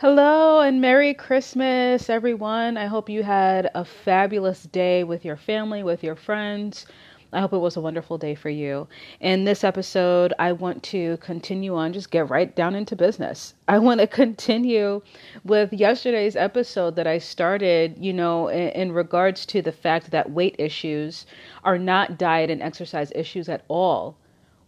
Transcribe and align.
Hello 0.00 0.60
and 0.60 0.80
Merry 0.80 1.12
Christmas, 1.12 2.08
everyone. 2.08 2.78
I 2.78 2.86
hope 2.86 3.10
you 3.10 3.22
had 3.22 3.70
a 3.74 3.84
fabulous 3.84 4.62
day 4.62 5.04
with 5.04 5.26
your 5.26 5.36
family, 5.36 5.82
with 5.82 6.02
your 6.02 6.16
friends. 6.16 6.86
I 7.34 7.40
hope 7.40 7.52
it 7.52 7.58
was 7.58 7.76
a 7.76 7.82
wonderful 7.82 8.16
day 8.16 8.34
for 8.34 8.48
you. 8.48 8.88
In 9.20 9.44
this 9.44 9.62
episode, 9.62 10.32
I 10.38 10.52
want 10.52 10.82
to 10.84 11.18
continue 11.18 11.76
on, 11.76 11.92
just 11.92 12.10
get 12.10 12.30
right 12.30 12.56
down 12.56 12.74
into 12.74 12.96
business. 12.96 13.52
I 13.68 13.78
want 13.78 14.00
to 14.00 14.06
continue 14.22 15.02
with 15.44 15.70
yesterday's 15.70 16.34
episode 16.34 16.96
that 16.96 17.06
I 17.06 17.18
started, 17.18 17.98
you 17.98 18.14
know, 18.14 18.48
in, 18.48 18.70
in 18.70 18.92
regards 18.92 19.44
to 19.52 19.60
the 19.60 19.70
fact 19.70 20.12
that 20.12 20.30
weight 20.30 20.56
issues 20.58 21.26
are 21.62 21.76
not 21.76 22.16
diet 22.16 22.48
and 22.48 22.62
exercise 22.62 23.12
issues 23.14 23.50
at 23.50 23.66
all. 23.68 24.16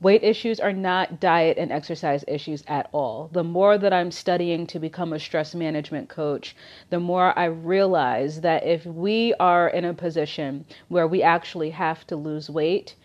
Weight 0.02 0.24
issues 0.24 0.58
are 0.58 0.72
not 0.72 1.20
diet 1.20 1.58
and 1.58 1.70
exercise 1.70 2.24
issues 2.26 2.64
at 2.66 2.88
all. 2.90 3.30
The 3.32 3.44
more 3.44 3.78
that 3.78 3.92
I'm 3.92 4.10
studying 4.10 4.66
to 4.66 4.80
become 4.80 5.12
a 5.12 5.20
stress 5.20 5.54
management 5.54 6.08
coach, 6.08 6.56
the 6.90 6.98
more 6.98 7.38
I 7.38 7.44
realize 7.44 8.40
that 8.40 8.66
if 8.66 8.84
we 8.84 9.32
are 9.38 9.68
in 9.68 9.84
a 9.84 9.94
position 9.94 10.64
where 10.88 11.06
we 11.06 11.22
actually 11.22 11.70
have 11.70 12.04
to 12.08 12.16
lose 12.16 12.50
weight, 12.50 12.96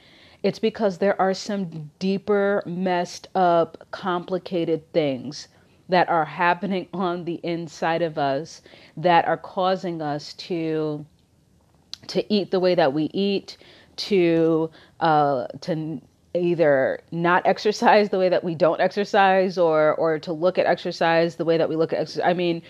it's 0.41 0.57
because 0.57 0.97
there 0.97 1.19
are 1.21 1.35
some 1.35 1.91
deeper, 1.99 2.63
messed 2.65 3.27
up, 3.35 3.85
complicated 3.91 4.91
things 4.91 5.49
that 5.89 6.09
are 6.09 6.25
happening 6.25 6.87
on 6.93 7.25
the 7.25 7.39
inside 7.43 8.01
of 8.01 8.17
us 8.17 8.63
that 8.97 9.25
are 9.27 9.37
causing 9.37 10.01
us 10.01 10.33
to 10.33 11.05
to 12.07 12.33
eat 12.33 12.51
the 12.51 12.59
way 12.59 12.73
that 12.73 12.93
we 12.93 13.05
eat, 13.13 13.57
to 13.97 14.71
uh, 14.99 15.45
to 15.61 16.01
either 16.37 16.99
not 17.11 17.45
exercise 17.45 18.09
the 18.09 18.19
way 18.19 18.29
that 18.29 18.43
we 18.43 18.55
don't 18.55 18.81
exercise 18.81 19.57
or 19.57 19.95
or 19.95 20.19
to 20.19 20.33
look 20.33 20.57
at 20.57 20.65
exercise 20.65 21.35
the 21.35 21.45
way 21.45 21.57
that 21.57 21.69
we 21.69 21.75
look 21.75 21.93
at 21.93 21.99
exercise. 21.99 22.25
I 22.25 22.33
mean, 22.33 22.61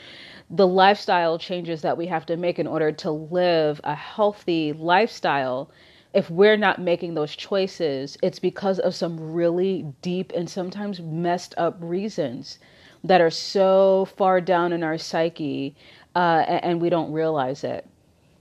the 0.49 0.67
lifestyle 0.67 1.37
changes 1.37 1.81
that 1.81 1.97
we 1.97 2.07
have 2.07 2.25
to 2.27 2.37
make 2.37 2.59
in 2.59 2.67
order 2.67 2.91
to 2.91 3.11
live 3.11 3.81
a 3.83 3.95
healthy 3.95 4.73
lifestyle 4.73 5.71
if 6.13 6.29
we're 6.31 6.57
not 6.57 6.81
making 6.81 7.13
those 7.13 7.35
choices, 7.35 8.17
it's 8.23 8.39
because 8.39 8.79
of 8.79 8.95
some 8.95 9.19
really 9.33 9.85
deep 10.02 10.31
and 10.35 10.49
sometimes 10.49 10.99
messed 11.02 11.53
up 11.57 11.77
reasons 11.79 12.59
that 13.03 13.21
are 13.21 13.29
so 13.29 14.07
far 14.17 14.41
down 14.41 14.73
in 14.73 14.83
our 14.83 14.97
psyche 14.97 15.75
uh, 16.15 16.43
and, 16.47 16.63
and 16.63 16.81
we 16.81 16.89
don't 16.89 17.11
realize 17.11 17.63
it. 17.63 17.87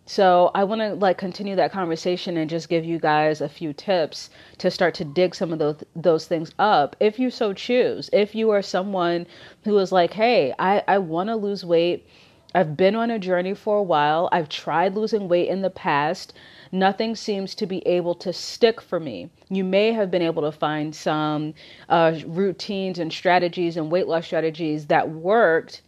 So 0.09 0.53
I 0.55 0.63
want 0.63 0.81
to 0.83 0.95
like 0.95 1.19
continue 1.19 1.57
that 1.57 1.73
conversation 1.73 2.37
and 2.37 2.49
just 2.49 2.69
give 2.69 2.85
you 2.85 3.01
guys 3.01 3.41
a 3.41 3.49
few 3.49 3.73
tips 3.73 4.31
to 4.59 4.71
start 4.71 4.95
to 4.95 5.05
dig 5.05 5.35
some 5.35 5.53
of 5.53 5.59
those 5.59 5.83
those 5.97 6.27
things 6.27 6.53
up 6.61 6.95
if 7.01 7.19
you 7.19 7.29
so 7.29 7.53
choose. 7.53 8.09
If 8.13 8.33
you 8.33 8.51
are 8.51 8.63
someone 8.63 9.27
who 9.65 9.77
is 9.79 9.91
like, 9.91 10.13
"Hey, 10.13 10.55
I 10.61 10.85
I 10.87 10.99
want 10.99 11.29
to 11.29 11.35
lose 11.35 11.65
weight. 11.65 12.07
I've 12.55 12.77
been 12.77 12.95
on 12.95 13.11
a 13.11 13.19
journey 13.19 13.53
for 13.55 13.79
a 13.79 13.83
while. 13.83 14.29
I've 14.31 14.49
tried 14.49 14.95
losing 14.95 15.29
weight 15.29 15.49
in 15.49 15.63
the 15.63 15.71
past. 15.71 16.33
Nothing 16.71 17.17
seems 17.17 17.57
to 17.57 17.67
be 17.67 17.85
able 17.85 18.15
to 18.15 18.33
stick 18.33 18.81
for 18.81 19.01
me. 19.01 19.31
You 19.51 19.65
may 19.65 19.93
have 19.93 20.11
been 20.13 20.23
able 20.23 20.43
to 20.43 20.53
find 20.53 20.95
some 20.95 21.53
uh, 21.89 22.19
routines 22.27 23.01
and 23.01 23.13
strategies 23.13 23.77
and 23.77 23.91
weight 23.91 24.07
loss 24.07 24.27
strategies 24.27 24.87
that 24.87 25.11
worked 25.11 25.83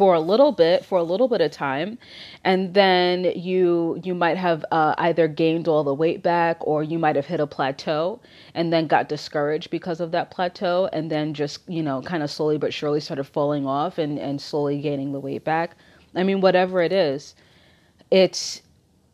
for 0.00 0.14
a 0.14 0.20
little 0.20 0.50
bit 0.50 0.82
for 0.82 0.96
a 0.96 1.02
little 1.02 1.28
bit 1.28 1.42
of 1.42 1.50
time 1.50 1.98
and 2.42 2.72
then 2.72 3.22
you 3.36 4.00
you 4.02 4.14
might 4.14 4.38
have 4.38 4.64
uh, 4.70 4.94
either 4.96 5.28
gained 5.28 5.68
all 5.68 5.84
the 5.84 5.92
weight 5.92 6.22
back 6.22 6.56
or 6.62 6.82
you 6.82 6.98
might 6.98 7.16
have 7.16 7.26
hit 7.26 7.38
a 7.38 7.46
plateau 7.46 8.18
and 8.54 8.72
then 8.72 8.86
got 8.86 9.10
discouraged 9.10 9.68
because 9.68 10.00
of 10.00 10.10
that 10.10 10.30
plateau 10.30 10.88
and 10.94 11.10
then 11.10 11.34
just 11.34 11.60
you 11.68 11.82
know 11.82 12.00
kind 12.00 12.22
of 12.22 12.30
slowly 12.30 12.56
but 12.56 12.72
surely 12.72 12.98
started 12.98 13.24
falling 13.24 13.66
off 13.66 13.98
and 13.98 14.18
and 14.18 14.40
slowly 14.40 14.80
gaining 14.80 15.12
the 15.12 15.20
weight 15.20 15.44
back. 15.44 15.76
I 16.16 16.22
mean 16.22 16.40
whatever 16.40 16.80
it 16.80 16.92
is 16.92 17.34
it's 18.10 18.62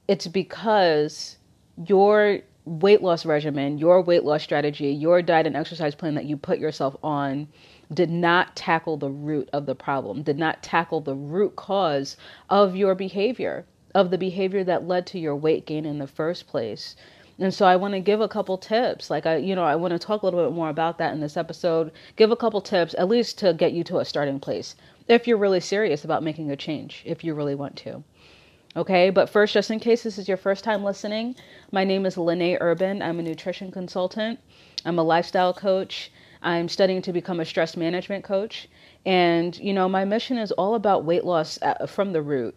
it's 0.07 0.29
because 0.29 1.37
your 1.85 2.39
weight 2.65 3.03
loss 3.03 3.27
regimen 3.27 3.77
your 3.77 4.01
weight 4.03 4.23
loss 4.23 4.45
strategy 4.45 4.93
your 4.93 5.21
diet 5.21 5.49
and 5.49 5.57
exercise 5.57 5.97
plan 5.97 6.15
that 6.15 6.27
you 6.27 6.37
put 6.37 6.61
yourself 6.61 6.95
on 7.03 7.49
did 7.93 8.11
not 8.11 8.57
tackle 8.57 8.97
the 8.97 9.11
root 9.11 9.49
of 9.53 9.67
the 9.67 9.75
problem, 9.75 10.23
did 10.23 10.39
not 10.39 10.63
tackle 10.63 11.01
the 11.01 11.15
root 11.15 11.57
cause 11.57 12.17
of 12.51 12.75
your 12.75 12.95
behavior, 12.95 13.65
of 13.95 14.11
the 14.11 14.19
behavior 14.19 14.65
that 14.65 14.87
led 14.87 15.07
to 15.07 15.19
your 15.19 15.37
weight 15.37 15.67
gain 15.67 15.85
in 15.85 15.99
the 15.99 16.07
first 16.07 16.47
place. 16.47 16.97
And 17.39 17.53
so 17.53 17.67
I 17.67 17.77
want 17.77 17.93
to 17.95 18.01
give 18.01 18.21
a 18.21 18.29
couple 18.29 18.57
tips. 18.57 19.11
Like 19.11 19.27
I, 19.27 19.37
you 19.37 19.55
know, 19.55 19.65
I 19.65 19.77
want 19.77 19.93
to 19.93 19.99
talk 19.99 20.23
a 20.23 20.27
little 20.27 20.45
bit 20.45 20.55
more 20.55 20.71
about 20.71 20.99
that 20.99 21.13
in 21.13 21.21
this 21.21 21.37
episode. 21.37 21.93
Give 22.17 22.31
a 22.31 22.37
couple 22.37 22.61
tips 22.61 22.95
at 22.99 23.09
least 23.09 23.39
to 23.39 23.53
get 23.53 23.73
you 23.73 23.85
to 23.85 23.99
a 23.99 24.05
starting 24.05 24.41
place 24.41 24.75
if 25.09 25.29
you're 25.29 25.37
really 25.37 25.61
serious 25.61 26.05
about 26.05 26.23
making 26.23 26.51
a 26.51 26.57
change, 26.57 27.03
if 27.05 27.23
you 27.23 27.35
really 27.35 27.55
want 27.55 27.77
to. 27.77 28.03
Okay, 28.75 29.11
but 29.11 29.31
first, 29.31 29.55
just 29.55 29.71
in 29.71 29.81
case 29.81 30.03
this 30.03 30.19
is 30.19 30.29
your 30.29 30.37
first 30.37 30.65
time 30.65 30.85
listening, 30.85 31.35
my 31.73 31.85
name 31.85 32.05
is 32.05 32.19
Lene 32.19 32.59
Urban. 32.61 33.01
I'm 33.01 33.19
a 33.19 33.23
nutrition 33.23 33.71
consultant. 33.71 34.41
I'm 34.85 34.99
a 34.99 35.03
lifestyle 35.03 35.55
coach 35.55 36.11
I'm 36.43 36.69
studying 36.69 37.03
to 37.03 37.13
become 37.13 37.41
a 37.41 37.45
stress 37.45 37.77
management 37.77 38.25
coach. 38.25 38.69
And, 39.05 39.57
you 39.59 39.73
know, 39.73 39.89
my 39.89 40.05
mission 40.05 40.39
is 40.39 40.53
all 40.53 40.75
about 40.75 41.05
weight 41.05 41.25
loss 41.25 41.59
uh, 41.63 41.87
from 41.87 42.13
the 42.13 42.23
root 42.23 42.55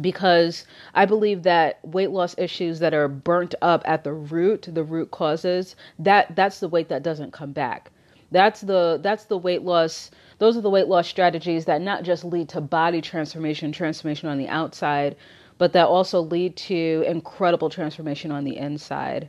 because 0.00 0.66
I 0.94 1.04
believe 1.04 1.42
that 1.44 1.78
weight 1.86 2.10
loss 2.10 2.34
issues 2.38 2.80
that 2.80 2.94
are 2.94 3.08
burnt 3.08 3.54
up 3.62 3.82
at 3.84 4.04
the 4.04 4.12
root, 4.12 4.68
the 4.70 4.82
root 4.82 5.10
causes, 5.10 5.76
that 5.98 6.34
that's 6.34 6.60
the 6.60 6.68
weight 6.68 6.88
that 6.88 7.02
doesn't 7.02 7.32
come 7.32 7.52
back. 7.52 7.90
That's 8.30 8.62
the 8.62 8.98
that's 9.02 9.24
the 9.26 9.38
weight 9.38 9.62
loss 9.62 10.10
those 10.38 10.56
are 10.56 10.60
the 10.60 10.70
weight 10.70 10.88
loss 10.88 11.06
strategies 11.06 11.66
that 11.66 11.80
not 11.80 12.02
just 12.02 12.24
lead 12.24 12.48
to 12.50 12.60
body 12.60 13.00
transformation, 13.00 13.70
transformation 13.70 14.28
on 14.28 14.38
the 14.38 14.48
outside, 14.48 15.14
but 15.58 15.72
that 15.72 15.86
also 15.86 16.20
lead 16.20 16.56
to 16.56 17.04
incredible 17.06 17.70
transformation 17.70 18.32
on 18.32 18.44
the 18.44 18.56
inside 18.56 19.28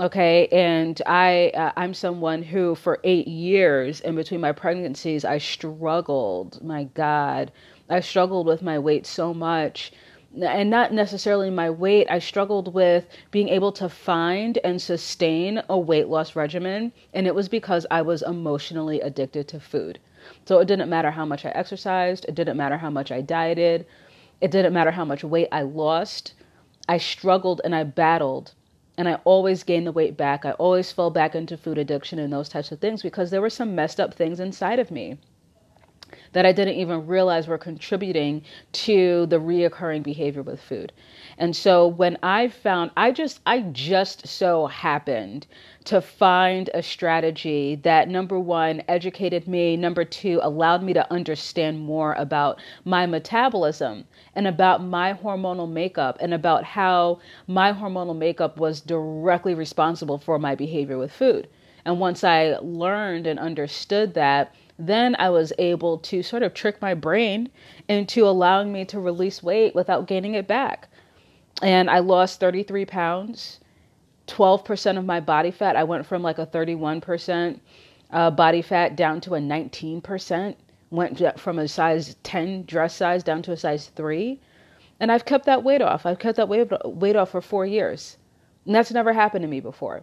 okay 0.00 0.48
and 0.48 1.00
i 1.06 1.52
uh, 1.54 1.70
i'm 1.76 1.94
someone 1.94 2.42
who 2.42 2.74
for 2.74 2.98
8 3.04 3.28
years 3.28 4.00
in 4.00 4.16
between 4.16 4.40
my 4.40 4.50
pregnancies 4.50 5.24
i 5.24 5.38
struggled. 5.38 6.60
My 6.64 6.84
god 6.94 7.52
i 7.88 8.00
struggled 8.00 8.46
with 8.46 8.60
my 8.62 8.78
weight 8.78 9.06
so 9.06 9.32
much. 9.32 9.92
And 10.36 10.68
not 10.68 10.92
necessarily 10.92 11.48
my 11.48 11.70
weight 11.70 12.08
i 12.10 12.18
struggled 12.18 12.74
with 12.74 13.06
being 13.30 13.48
able 13.48 13.70
to 13.70 13.88
find 13.88 14.58
and 14.64 14.82
sustain 14.82 15.62
a 15.68 15.78
weight 15.78 16.08
loss 16.08 16.34
regimen 16.34 16.90
and 17.12 17.28
it 17.28 17.34
was 17.36 17.48
because 17.48 17.86
i 17.88 18.02
was 18.02 18.22
emotionally 18.22 19.00
addicted 19.00 19.46
to 19.48 19.60
food. 19.60 20.00
So 20.44 20.58
it 20.58 20.66
didn't 20.66 20.90
matter 20.90 21.12
how 21.12 21.24
much 21.24 21.44
i 21.44 21.50
exercised 21.50 22.24
it 22.28 22.34
didn't 22.34 22.56
matter 22.56 22.78
how 22.78 22.90
much 22.90 23.12
i 23.12 23.20
dieted 23.20 23.86
it 24.40 24.50
didn't 24.50 24.74
matter 24.74 24.90
how 24.90 25.04
much 25.04 25.22
weight 25.22 25.48
i 25.52 25.62
lost 25.62 26.34
i 26.88 26.98
struggled 26.98 27.60
and 27.64 27.76
i 27.76 27.84
battled 27.84 28.54
and 28.96 29.08
I 29.08 29.14
always 29.24 29.64
gained 29.64 29.86
the 29.86 29.92
weight 29.92 30.16
back. 30.16 30.44
I 30.44 30.52
always 30.52 30.92
fell 30.92 31.10
back 31.10 31.34
into 31.34 31.56
food 31.56 31.78
addiction 31.78 32.18
and 32.18 32.32
those 32.32 32.48
types 32.48 32.72
of 32.72 32.80
things 32.80 33.02
because 33.02 33.30
there 33.30 33.42
were 33.42 33.50
some 33.50 33.74
messed 33.74 34.00
up 34.00 34.14
things 34.14 34.40
inside 34.40 34.78
of 34.78 34.90
me 34.90 35.18
that 36.32 36.46
I 36.46 36.52
didn't 36.52 36.74
even 36.74 37.06
realize 37.06 37.48
were 37.48 37.58
contributing 37.58 38.42
to 38.72 39.26
the 39.26 39.40
reoccurring 39.40 40.02
behavior 40.02 40.42
with 40.42 40.60
food. 40.60 40.92
And 41.38 41.54
so 41.54 41.86
when 41.86 42.18
I 42.22 42.48
found, 42.48 42.90
I 42.96 43.12
just, 43.12 43.40
I 43.46 43.60
just 43.60 44.26
so 44.26 44.66
happened 44.66 45.46
to 45.84 46.00
find 46.00 46.70
a 46.72 46.82
strategy 46.82 47.74
that 47.82 48.08
number 48.08 48.38
one, 48.38 48.82
educated 48.88 49.46
me, 49.46 49.76
number 49.76 50.04
two, 50.04 50.40
allowed 50.42 50.82
me 50.82 50.92
to 50.94 51.12
understand 51.12 51.80
more 51.80 52.14
about 52.14 52.60
my 52.84 53.06
metabolism 53.06 54.04
and 54.34 54.46
about 54.46 54.82
my 54.82 55.12
hormonal 55.12 55.70
makeup 55.70 56.16
and 56.20 56.32
about 56.32 56.64
how 56.64 57.20
my 57.46 57.72
hormonal 57.72 58.16
makeup 58.16 58.58
was 58.58 58.80
directly 58.80 59.54
responsible 59.54 60.18
for 60.18 60.38
my 60.38 60.54
behavior 60.54 60.98
with 60.98 61.12
food. 61.12 61.48
And 61.84 62.00
once 62.00 62.24
I 62.24 62.56
learned 62.62 63.26
and 63.26 63.38
understood 63.38 64.14
that, 64.14 64.54
then 64.78 65.14
I 65.18 65.30
was 65.30 65.52
able 65.58 65.98
to 65.98 66.22
sort 66.22 66.42
of 66.42 66.54
trick 66.54 66.82
my 66.82 66.94
brain 66.94 67.50
into 67.88 68.26
allowing 68.26 68.72
me 68.72 68.84
to 68.86 68.98
release 68.98 69.42
weight 69.42 69.74
without 69.74 70.08
gaining 70.08 70.34
it 70.34 70.48
back. 70.48 70.88
And 71.62 71.88
I 71.88 72.00
lost 72.00 72.40
33 72.40 72.84
pounds, 72.84 73.60
12% 74.26 74.98
of 74.98 75.04
my 75.04 75.20
body 75.20 75.50
fat. 75.50 75.76
I 75.76 75.84
went 75.84 76.06
from 76.06 76.22
like 76.22 76.38
a 76.38 76.46
31% 76.46 77.60
uh, 78.10 78.30
body 78.30 78.62
fat 78.62 78.96
down 78.96 79.20
to 79.22 79.34
a 79.34 79.38
19%, 79.38 80.56
went 80.90 81.40
from 81.40 81.58
a 81.58 81.68
size 81.68 82.16
10 82.22 82.64
dress 82.64 82.94
size 82.96 83.22
down 83.22 83.42
to 83.42 83.52
a 83.52 83.56
size 83.56 83.88
3. 83.94 84.40
And 84.98 85.12
I've 85.12 85.24
kept 85.24 85.46
that 85.46 85.62
weight 85.62 85.82
off. 85.82 86.06
I've 86.06 86.18
kept 86.18 86.36
that 86.36 86.48
weight, 86.48 86.70
weight 86.84 87.16
off 87.16 87.30
for 87.30 87.40
four 87.40 87.66
years. 87.66 88.16
And 88.66 88.74
that's 88.74 88.92
never 88.92 89.12
happened 89.12 89.42
to 89.42 89.48
me 89.48 89.60
before. 89.60 90.02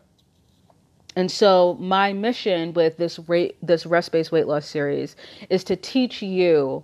And 1.15 1.29
so 1.29 1.75
my 1.79 2.13
mission 2.13 2.73
with 2.73 2.97
this 2.97 3.19
rate 3.19 3.57
this 3.61 3.85
rest 3.85 4.11
based 4.11 4.31
weight 4.31 4.47
loss 4.47 4.65
series 4.65 5.15
is 5.49 5.63
to 5.65 5.75
teach 5.75 6.21
you 6.21 6.83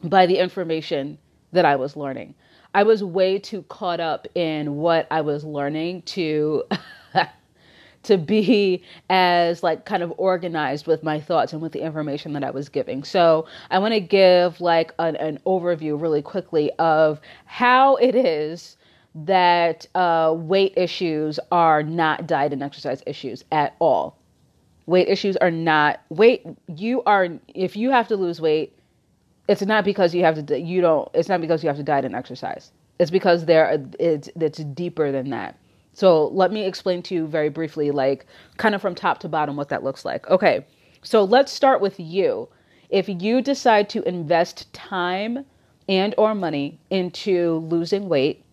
by 0.04 0.26
the 0.26 0.40
information 0.40 1.20
that 1.52 1.64
I 1.64 1.76
was 1.76 1.96
learning. 1.96 2.34
I 2.74 2.82
was 2.82 3.04
way 3.04 3.38
too 3.38 3.62
caught 3.64 4.00
up 4.00 4.26
in 4.34 4.78
what 4.78 5.06
I 5.12 5.22
was 5.22 5.44
learning 5.44 6.02
to 6.04 6.64
to 8.04 8.18
be 8.18 8.84
as 9.10 9.64
like 9.64 9.86
kind 9.86 10.04
of 10.04 10.14
organized 10.18 10.88
with 10.88 11.04
my 11.04 11.20
thoughts 11.20 11.54
and 11.54 11.62
with 11.62 11.72
the 11.72 11.82
information 11.82 12.34
that 12.34 12.44
I 12.44 12.52
was 12.52 12.70
giving. 12.70 13.04
So 13.04 13.46
I 13.72 13.80
want 13.80 13.94
to 13.94 14.00
give 14.00 14.62
like 14.62 14.94
an, 15.00 15.16
an, 15.16 15.40
overview 15.46 16.00
really 16.00 16.22
quickly 16.22 16.72
of 16.80 17.20
how 17.46 17.96
it 17.98 18.16
is 18.16 18.78
that 19.16 19.88
uh, 19.96 20.34
weight 20.36 20.74
issues 20.76 21.40
are 21.52 21.84
not 21.84 22.28
diet 22.28 22.54
and 22.54 22.64
exercise 22.64 23.04
issues 23.06 23.44
at 23.52 23.76
all. 23.80 24.18
Weight 24.86 25.08
issues 25.08 25.38
are 25.38 25.52
not 25.52 26.02
weight. 26.10 26.46
You 26.68 27.04
are 27.04 27.30
if 27.56 27.78
you 27.78 27.92
have 27.92 28.08
to 28.10 28.18
lose 28.18 28.42
weight, 28.42 28.78
it's 29.48 29.62
not 29.62 29.86
because 29.86 30.14
you 30.14 30.24
have 30.24 30.46
to. 30.46 30.60
You 30.60 30.82
don't. 30.82 31.10
It's 31.14 31.30
not 31.30 31.40
because 31.40 31.64
you 31.64 31.68
have 31.68 31.78
to 31.78 31.84
diet 31.84 32.04
and 32.04 32.16
exercise. 32.16 32.72
It's 33.00 33.12
because 33.12 33.46
there. 33.46 33.82
It's 33.98 34.30
it's 34.36 34.58
deeper 34.60 35.12
than 35.12 35.30
that. 35.30 35.58
So 35.94 36.28
let 36.30 36.52
me 36.52 36.66
explain 36.66 37.04
to 37.04 37.16
you 37.16 37.28
very 37.28 37.50
briefly, 37.50 37.92
like 37.92 38.26
kind 38.58 38.76
of 38.76 38.82
from 38.82 38.96
top 38.96 39.20
to 39.20 39.30
bottom, 39.30 39.56
what 39.56 39.70
that 39.70 39.84
looks 39.84 40.04
like. 40.04 40.30
Okay, 40.30 40.66
so 41.04 41.24
let's 41.24 41.52
start 41.52 41.82
with 41.82 42.00
you. 42.00 42.50
If 42.90 43.08
you 43.08 43.42
decide 43.42 43.90
to 43.90 44.08
invest 44.08 44.72
time 44.74 45.46
and 45.88 46.16
or 46.18 46.34
money 46.34 46.80
into 46.90 47.58
losing 47.70 48.10
weight, 48.10 48.44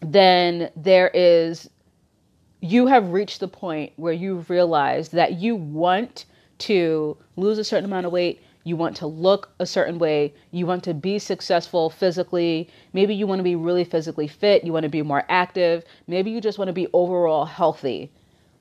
then 0.00 0.70
there 0.76 1.10
is 1.14 1.68
you 2.62 2.86
have 2.86 3.10
reached 3.10 3.40
the 3.40 3.48
point 3.48 3.92
where 3.96 4.12
you 4.12 4.44
realize 4.48 5.10
that 5.10 5.38
you 5.40 5.56
want 5.56 6.26
to 6.58 7.16
lose 7.36 7.58
a 7.58 7.64
certain 7.64 7.86
amount 7.86 8.04
of 8.04 8.12
weight 8.12 8.42
you 8.64 8.76
want 8.76 8.96
to 8.96 9.06
look 9.06 9.50
a 9.58 9.66
certain 9.66 9.98
way, 9.98 10.34
you 10.50 10.66
want 10.66 10.84
to 10.84 10.94
be 10.94 11.18
successful 11.18 11.90
physically, 11.90 12.68
maybe 12.92 13.14
you 13.14 13.26
want 13.26 13.38
to 13.38 13.44
be 13.44 13.56
really 13.56 13.84
physically 13.84 14.28
fit, 14.28 14.64
you 14.64 14.72
want 14.72 14.84
to 14.84 14.90
be 14.90 15.02
more 15.02 15.24
active, 15.28 15.84
maybe 16.06 16.30
you 16.30 16.40
just 16.40 16.58
want 16.58 16.68
to 16.68 16.72
be 16.72 16.88
overall 16.92 17.44
healthy. 17.44 18.10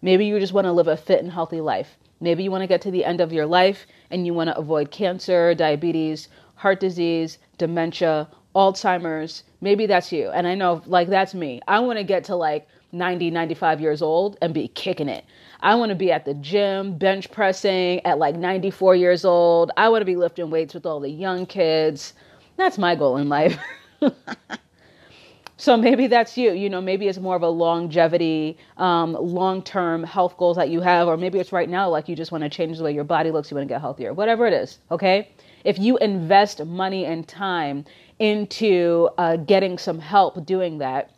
Maybe 0.02 0.26
you 0.26 0.40
just 0.40 0.54
want 0.54 0.66
to 0.66 0.72
live 0.72 0.88
a 0.88 0.96
fit 0.96 1.22
and 1.22 1.32
healthy 1.32 1.60
life. 1.60 1.98
Maybe 2.22 2.44
you 2.44 2.52
want 2.52 2.64
to 2.64 2.68
get 2.68 2.82
to 2.82 2.92
the 2.92 3.04
end 3.04 3.20
of 3.20 3.34
your 3.34 3.46
life 3.46 3.86
and 4.10 4.26
you 4.26 4.34
want 4.34 4.50
to 4.50 4.58
avoid 4.58 4.92
cancer, 4.92 5.54
diabetes, 5.54 6.30
heart 6.56 6.80
disease, 6.80 7.38
dementia, 7.58 8.28
Alzheimer's. 8.56 9.44
Maybe 9.62 9.86
that's 9.86 10.12
you. 10.12 10.30
And 10.30 10.48
I 10.48 10.56
know, 10.56 10.82
like, 10.86 11.10
that's 11.10 11.34
me. 11.34 11.62
I 11.68 11.80
want 11.80 11.98
to 12.00 12.04
get 12.04 12.24
to 12.26 12.36
like 12.36 12.68
90, 12.92 13.30
95 13.32 13.82
years 13.82 14.02
old 14.02 14.38
and 14.42 14.54
be 14.54 14.68
kicking 14.70 15.10
it. 15.10 15.26
I 15.62 15.76
want 15.76 15.90
to 15.90 15.96
be 15.96 16.12
at 16.12 16.26
the 16.26 16.34
gym, 16.36 16.98
bench 16.98 17.32
pressing 17.32 18.04
at 18.06 18.18
like 18.18 18.36
94 18.36 18.96
years 18.96 19.26
old. 19.26 19.72
I 19.78 19.90
want 19.90 20.02
to 20.02 20.06
be 20.06 20.16
lifting 20.16 20.50
weights 20.50 20.74
with 20.74 20.86
all 20.86 21.00
the 21.00 21.10
young 21.10 21.46
kids. 21.46 22.14
That's 22.58 22.78
my 22.78 22.96
goal 22.96 23.18
in 23.18 23.30
life. 23.30 23.60
so 25.58 25.78
maybe 25.78 26.08
that's 26.08 26.38
you. 26.38 26.54
You 26.54 26.70
know, 26.70 26.82
maybe 26.82 27.08
it's 27.08 27.20
more 27.20 27.36
of 27.36 27.42
a 27.42 27.50
longevity, 27.50 28.58
um, 28.78 29.14
long 29.14 29.62
term 29.62 30.04
health 30.04 30.38
goals 30.38 30.58
that 30.58 30.70
you 30.70 30.82
have, 30.82 31.08
or 31.08 31.18
maybe 31.18 31.40
it's 31.40 31.52
right 31.52 31.70
now, 31.70 31.90
like 31.90 32.08
you 32.08 32.16
just 32.16 32.32
want 32.32 32.44
to 32.44 32.50
change 32.50 32.78
the 32.78 32.84
way 32.84 32.94
your 32.94 33.04
body 33.04 33.32
looks, 33.32 33.52
you 33.52 33.56
want 33.56 33.68
to 33.68 33.74
get 33.74 33.82
healthier, 33.82 34.14
whatever 34.14 34.48
it 34.48 34.54
is. 34.54 34.80
Okay. 34.90 35.30
If 35.66 35.78
you 35.78 35.98
invest 35.98 36.64
money 36.66 37.06
and 37.06 37.28
time 37.28 37.84
into 38.20 39.10
uh, 39.18 39.38
getting 39.38 39.78
some 39.78 40.00
help 40.00 40.46
doing 40.46 40.78
that, 40.78 41.12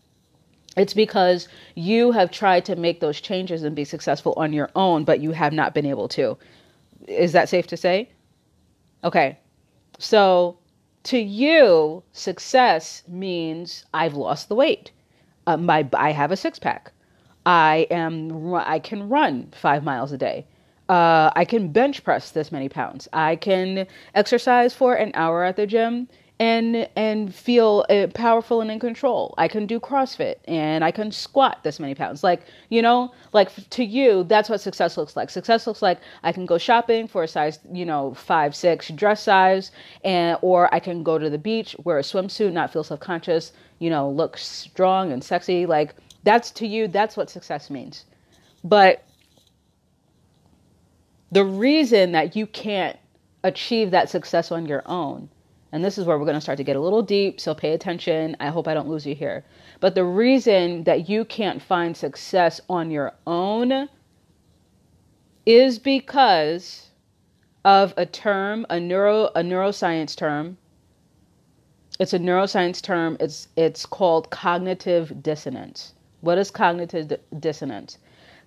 it's 0.78 0.94
because 0.94 1.48
you 1.76 2.12
have 2.12 2.32
tried 2.32 2.64
to 2.66 2.76
make 2.76 3.02
those 3.02 3.20
changes 3.20 3.64
and 3.64 3.76
be 3.76 3.84
successful 3.84 4.34
on 4.38 4.54
your 4.54 4.70
own, 4.76 5.04
but 5.04 5.20
you 5.20 5.32
have 5.32 5.52
not 5.52 5.74
been 5.74 5.86
able 5.86 6.08
to. 6.10 6.38
Is 7.08 7.34
that 7.34 7.50
safe 7.50 7.68
to 7.68 7.78
say? 7.78 8.10
Okay. 9.04 9.38
So 10.00 10.58
to 11.04 11.18
you, 11.18 12.04
success 12.14 13.04
means 13.08 13.86
I've 13.94 14.14
lost 14.14 14.48
the 14.48 14.56
weight. 14.56 14.92
Uh, 15.48 15.58
my 15.58 15.88
I 15.94 16.12
have 16.12 16.32
a 16.32 16.38
six 16.38 16.60
pack. 16.60 16.92
I 17.46 17.88
am 17.90 18.54
I 18.54 18.80
can 18.80 19.10
run 19.10 19.52
five 19.52 19.84
miles 19.84 20.12
a 20.12 20.18
day. 20.18 20.46
Uh, 20.88 21.32
I 21.36 21.46
can 21.46 21.72
bench 21.72 22.04
press 22.04 22.32
this 22.32 22.52
many 22.52 22.70
pounds. 22.70 23.08
I 23.14 23.36
can 23.36 23.88
exercise 24.14 24.74
for 24.74 24.94
an 24.94 25.12
hour 25.16 25.44
at 25.44 25.56
the 25.56 25.66
gym 25.66 26.08
and 26.42 26.90
and 26.96 27.36
feel 27.36 27.86
uh, 27.92 28.08
powerful 28.16 28.62
and 28.62 28.72
in 28.72 28.80
control. 28.80 29.36
I 29.38 29.48
can 29.48 29.68
do 29.68 29.80
CrossFit 29.80 30.38
and 30.46 30.84
I 30.84 30.90
can 30.90 31.12
squat 31.12 31.64
this 31.64 31.80
many 31.80 31.94
pounds. 31.94 32.24
Like 32.24 32.42
you 32.70 32.82
know, 32.82 33.14
like 33.32 33.52
to 33.70 33.84
you, 33.84 34.24
that's 34.24 34.50
what 34.50 34.60
success 34.60 34.98
looks 34.98 35.16
like. 35.16 35.30
Success 35.30 35.68
looks 35.68 35.84
like 35.84 36.00
I 36.24 36.32
can 36.32 36.48
go 36.48 36.58
shopping 36.58 37.08
for 37.08 37.22
a 37.22 37.28
size 37.28 37.60
you 37.72 37.86
know 37.86 38.16
five 38.16 38.56
six 38.56 38.90
dress 38.90 39.22
size, 39.22 39.70
and 40.04 40.36
or 40.42 40.74
I 40.74 40.80
can 40.80 41.04
go 41.04 41.20
to 41.20 41.30
the 41.30 41.38
beach 41.38 41.76
wear 41.84 42.00
a 42.00 42.02
swimsuit, 42.02 42.52
not 42.54 42.74
feel 42.74 42.84
self 42.84 43.00
conscious. 43.00 43.54
You 43.78 43.92
know, 43.92 44.10
look 44.10 44.36
strong 44.40 45.12
and 45.12 45.24
sexy. 45.24 45.68
Like 45.68 45.94
that's 46.24 46.50
to 46.52 46.66
you. 46.66 46.88
That's 46.88 47.16
what 47.16 47.30
success 47.30 47.70
means. 47.70 48.06
But 48.64 49.04
the 51.32 51.46
reason 51.46 52.14
that 52.14 52.36
you 52.36 52.48
can't 52.48 52.98
achieve 53.44 53.92
that 53.92 54.10
success 54.10 54.52
on 54.52 54.66
your 54.66 54.82
own 54.88 55.30
and 55.72 55.84
this 55.84 55.98
is 55.98 56.06
where 56.06 56.18
we're 56.18 56.26
going 56.26 56.36
to 56.36 56.42
start 56.42 56.58
to 56.58 56.64
get 56.64 56.76
a 56.76 56.82
little 56.82 57.02
deep, 57.02 57.40
so 57.40 57.56
pay 57.56 57.72
attention. 57.72 58.36
I 58.40 58.48
hope 58.48 58.68
I 58.68 58.74
don't 58.74 58.90
lose 58.90 59.06
you 59.06 59.16
here. 59.16 59.46
But 59.80 59.96
the 59.96 60.04
reason 60.04 60.84
that 60.84 61.08
you 61.08 61.24
can't 61.24 61.62
find 61.62 61.96
success 61.96 62.60
on 62.70 62.92
your 62.92 63.14
own 63.26 63.88
is 65.46 65.80
because 65.80 66.90
of 67.64 67.94
a 67.96 68.06
term, 68.06 68.66
a 68.70 68.80
neuro 68.80 69.28
a 69.28 69.42
neuroscience 69.42 70.16
term. 70.16 70.58
It's 72.00 72.14
a 72.14 72.20
neuroscience 72.20 72.82
term. 72.82 73.16
It's 73.20 73.48
it's 73.56 73.86
called 73.86 74.30
cognitive 74.30 75.24
dissonance. 75.24 75.94
What 76.22 76.38
is 76.38 76.52
cognitive 76.52 77.14
dissonance? 77.40 77.98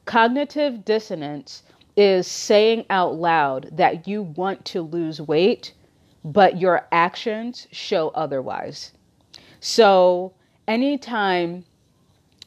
Cognitive 0.04 0.84
dissonance 0.84 1.62
is 1.96 2.26
saying 2.26 2.84
out 2.90 3.14
loud 3.14 3.68
that 3.72 4.06
you 4.06 4.22
want 4.22 4.64
to 4.66 4.82
lose 4.82 5.20
weight 5.20 5.72
but 6.24 6.58
your 6.58 6.86
actions 6.90 7.68
show 7.70 8.08
otherwise. 8.14 8.92
So, 9.60 10.32
anytime 10.66 11.64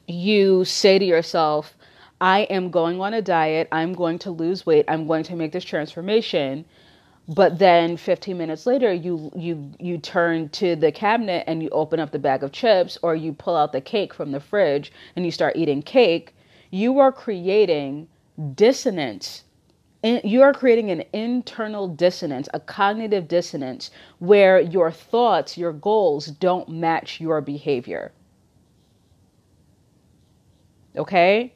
you 0.07 0.65
say 0.65 0.98
to 0.98 1.05
yourself, 1.05 1.75
I 2.19 2.41
am 2.41 2.72
going 2.72 3.00
on 3.00 3.13
a 3.13 3.22
diet, 3.22 3.67
I'm 3.72 3.93
going 3.93 4.17
to 4.19 4.31
lose 4.31 4.65
weight, 4.65 4.86
I'm 4.88 5.05
going 5.05 5.24
to 5.25 5.36
make 5.36 5.51
this 5.51 5.63
transformation, 5.63 6.65
but 7.27 7.60
then 7.60 7.98
15 7.98 8.38
minutes 8.38 8.65
later 8.65 8.91
you 8.93 9.31
you 9.36 9.72
you 9.79 9.98
turn 9.98 10.50
to 10.50 10.75
the 10.75 10.91
cabinet 10.91 11.43
and 11.46 11.62
you 11.62 11.69
open 11.69 12.00
up 12.00 12.12
the 12.12 12.19
bag 12.19 12.41
of 12.41 12.53
chips 12.53 12.98
or 13.03 13.15
you 13.15 13.34
pull 13.34 13.55
out 13.55 13.74
the 13.74 13.81
cake 13.81 14.13
from 14.13 14.31
the 14.31 14.39
fridge 14.39 14.91
and 15.15 15.25
you 15.25 15.31
start 15.31 15.55
eating 15.57 15.81
cake, 15.81 16.34
you 16.72 17.00
are 17.00 17.12
creating 17.12 18.07
dissonance 18.55 19.43
you 20.23 20.41
are 20.41 20.53
creating 20.53 20.91
an 20.91 21.03
internal 21.13 21.87
dissonance, 21.87 22.47
a 22.53 22.59
cognitive 22.59 23.27
dissonance 23.27 23.91
where 24.19 24.59
your 24.59 24.91
thoughts, 24.91 25.57
your 25.57 25.73
goals 25.73 26.27
don't 26.27 26.69
match 26.69 27.19
your 27.19 27.41
behavior. 27.41 28.11
Okay? 30.95 31.53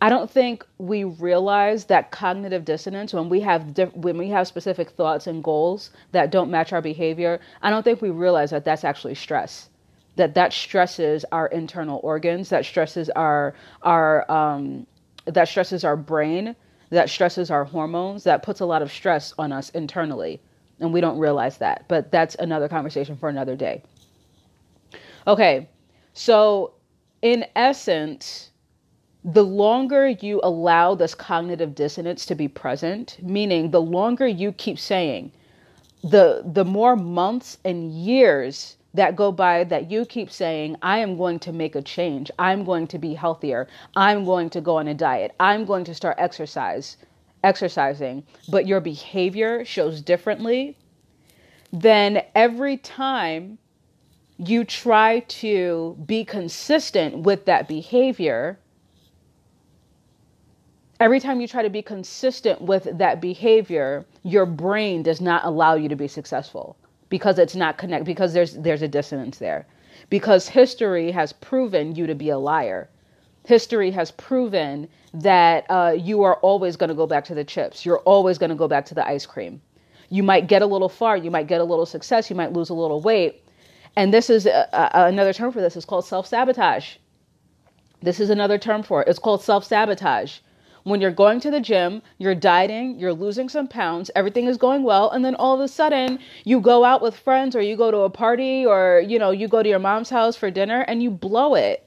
I 0.00 0.10
don't 0.10 0.30
think 0.30 0.64
we 0.78 1.04
realize 1.04 1.86
that 1.86 2.10
cognitive 2.10 2.64
dissonance 2.64 3.14
when 3.14 3.28
we 3.30 3.40
have 3.40 3.72
diff- 3.72 3.96
when 3.96 4.18
we 4.18 4.28
have 4.28 4.46
specific 4.46 4.90
thoughts 4.90 5.26
and 5.26 5.42
goals 5.42 5.90
that 6.12 6.30
don't 6.30 6.50
match 6.50 6.72
our 6.72 6.82
behavior. 6.82 7.40
I 7.62 7.70
don't 7.70 7.82
think 7.82 8.02
we 8.02 8.10
realize 8.10 8.50
that 8.50 8.64
that's 8.64 8.84
actually 8.84 9.14
stress. 9.14 9.70
That 10.16 10.34
that 10.34 10.52
stresses 10.52 11.24
our 11.32 11.46
internal 11.48 12.00
organs. 12.02 12.50
That 12.50 12.64
stresses 12.66 13.08
our 13.10 13.54
our 13.82 14.30
um, 14.30 14.86
that 15.24 15.48
stresses 15.48 15.82
our 15.84 15.96
brain. 15.96 16.54
That 16.90 17.10
stresses 17.10 17.50
our 17.50 17.64
hormones. 17.64 18.24
That 18.24 18.42
puts 18.42 18.60
a 18.60 18.66
lot 18.66 18.82
of 18.82 18.92
stress 18.92 19.34
on 19.38 19.52
us 19.52 19.70
internally, 19.70 20.40
and 20.80 20.92
we 20.92 21.00
don't 21.00 21.18
realize 21.18 21.58
that. 21.58 21.86
But 21.88 22.12
that's 22.12 22.36
another 22.36 22.68
conversation 22.68 23.16
for 23.16 23.28
another 23.28 23.56
day. 23.56 23.82
Okay, 25.26 25.68
so 26.12 26.74
in 27.22 27.44
essence 27.56 28.50
the 29.24 29.44
longer 29.44 30.06
you 30.06 30.40
allow 30.44 30.94
this 30.94 31.12
cognitive 31.14 31.74
dissonance 31.74 32.24
to 32.26 32.36
be 32.36 32.46
present, 32.46 33.18
meaning 33.20 33.72
the 33.72 33.80
longer 33.82 34.26
you 34.26 34.52
keep 34.52 34.78
saying, 34.78 35.32
the 36.04 36.42
the 36.46 36.64
more 36.64 36.94
months 36.94 37.58
and 37.64 37.90
years 37.90 38.76
that 38.96 39.14
go 39.14 39.30
by 39.30 39.62
that 39.64 39.90
you 39.90 40.04
keep 40.06 40.30
saying, 40.30 40.76
I 40.82 40.98
am 40.98 41.16
going 41.16 41.38
to 41.40 41.52
make 41.52 41.74
a 41.76 41.82
change. 41.82 42.30
I'm 42.38 42.64
going 42.64 42.86
to 42.88 42.98
be 42.98 43.14
healthier. 43.14 43.68
I'm 43.94 44.24
going 44.24 44.50
to 44.50 44.60
go 44.60 44.78
on 44.78 44.88
a 44.88 44.94
diet. 44.94 45.34
I'm 45.38 45.66
going 45.66 45.84
to 45.84 45.94
start 45.94 46.16
exercise, 46.18 46.96
exercising, 47.44 48.24
but 48.48 48.66
your 48.66 48.80
behavior 48.80 49.64
shows 49.64 50.00
differently, 50.00 50.76
then 51.72 52.22
every 52.34 52.78
time 52.78 53.58
you 54.38 54.64
try 54.64 55.20
to 55.20 55.96
be 56.06 56.24
consistent 56.24 57.18
with 57.18 57.44
that 57.44 57.68
behavior, 57.68 58.58
every 61.00 61.20
time 61.20 61.40
you 61.40 61.48
try 61.48 61.62
to 61.62 61.70
be 61.70 61.82
consistent 61.82 62.62
with 62.62 62.88
that 62.96 63.20
behavior, 63.20 64.06
your 64.22 64.46
brain 64.46 65.02
does 65.02 65.20
not 65.20 65.44
allow 65.44 65.74
you 65.74 65.88
to 65.88 65.96
be 65.96 66.08
successful 66.08 66.76
because 67.08 67.38
it's 67.38 67.54
not 67.54 67.78
connect 67.78 68.04
because 68.04 68.32
there's 68.32 68.54
there's 68.54 68.82
a 68.82 68.88
dissonance 68.88 69.38
there. 69.38 69.66
Because 70.10 70.48
history 70.48 71.10
has 71.10 71.32
proven 71.32 71.94
you 71.94 72.06
to 72.06 72.14
be 72.14 72.28
a 72.30 72.38
liar. 72.38 72.88
History 73.44 73.90
has 73.92 74.10
proven 74.10 74.88
that 75.14 75.64
uh, 75.70 75.94
you 75.96 76.22
are 76.22 76.36
always 76.36 76.76
going 76.76 76.88
to 76.88 76.94
go 76.94 77.06
back 77.06 77.24
to 77.26 77.34
the 77.34 77.44
chips. 77.44 77.86
You're 77.86 78.00
always 78.00 78.38
going 78.38 78.50
to 78.50 78.56
go 78.56 78.68
back 78.68 78.84
to 78.86 78.94
the 78.94 79.06
ice 79.06 79.24
cream. 79.24 79.60
You 80.10 80.22
might 80.22 80.46
get 80.48 80.62
a 80.62 80.66
little 80.66 80.88
far. 80.88 81.16
You 81.16 81.30
might 81.30 81.46
get 81.46 81.60
a 81.60 81.64
little 81.64 81.86
success. 81.86 82.28
You 82.28 82.36
might 82.36 82.52
lose 82.52 82.70
a 82.70 82.74
little 82.74 83.00
weight. 83.00 83.44
And 83.96 84.12
this 84.12 84.28
is 84.28 84.46
a, 84.46 84.68
a, 84.72 85.06
another 85.06 85.32
term 85.32 85.52
for 85.52 85.60
this. 85.60 85.76
It's 85.76 85.86
called 85.86 86.04
self 86.04 86.26
sabotage. 86.26 86.96
This 88.02 88.20
is 88.20 88.30
another 88.30 88.58
term 88.58 88.82
for 88.82 89.02
it. 89.02 89.08
It's 89.08 89.18
called 89.18 89.42
self 89.42 89.64
sabotage 89.64 90.38
when 90.86 91.00
you're 91.00 91.10
going 91.10 91.40
to 91.40 91.50
the 91.50 91.60
gym, 91.60 92.00
you're 92.18 92.36
dieting, 92.36 92.96
you're 92.96 93.12
losing 93.12 93.48
some 93.48 93.66
pounds, 93.66 94.08
everything 94.14 94.46
is 94.46 94.56
going 94.56 94.84
well, 94.84 95.10
and 95.10 95.24
then 95.24 95.34
all 95.34 95.52
of 95.52 95.60
a 95.60 95.66
sudden 95.66 96.16
you 96.44 96.60
go 96.60 96.84
out 96.84 97.02
with 97.02 97.16
friends 97.16 97.56
or 97.56 97.60
you 97.60 97.76
go 97.76 97.90
to 97.90 97.98
a 98.02 98.10
party 98.10 98.64
or 98.64 99.02
you 99.04 99.18
know, 99.18 99.32
you 99.32 99.48
go 99.48 99.64
to 99.64 99.68
your 99.68 99.80
mom's 99.80 100.10
house 100.10 100.36
for 100.36 100.48
dinner 100.48 100.82
and 100.82 101.02
you 101.02 101.10
blow 101.10 101.56
it. 101.56 101.84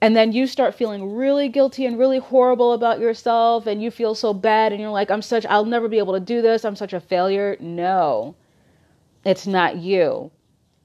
And 0.00 0.16
then 0.16 0.32
you 0.32 0.48
start 0.48 0.74
feeling 0.74 1.14
really 1.14 1.48
guilty 1.48 1.86
and 1.86 1.96
really 1.96 2.18
horrible 2.18 2.72
about 2.72 2.98
yourself 2.98 3.68
and 3.68 3.80
you 3.80 3.92
feel 3.92 4.16
so 4.16 4.34
bad 4.34 4.72
and 4.72 4.80
you're 4.80 4.90
like, 4.90 5.08
I'm 5.08 5.22
such 5.22 5.46
I'll 5.46 5.64
never 5.64 5.86
be 5.86 5.98
able 5.98 6.14
to 6.14 6.20
do 6.20 6.42
this. 6.42 6.64
I'm 6.64 6.74
such 6.74 6.92
a 6.92 6.98
failure. 6.98 7.56
No. 7.60 8.34
It's 9.24 9.46
not 9.46 9.76
you 9.76 10.32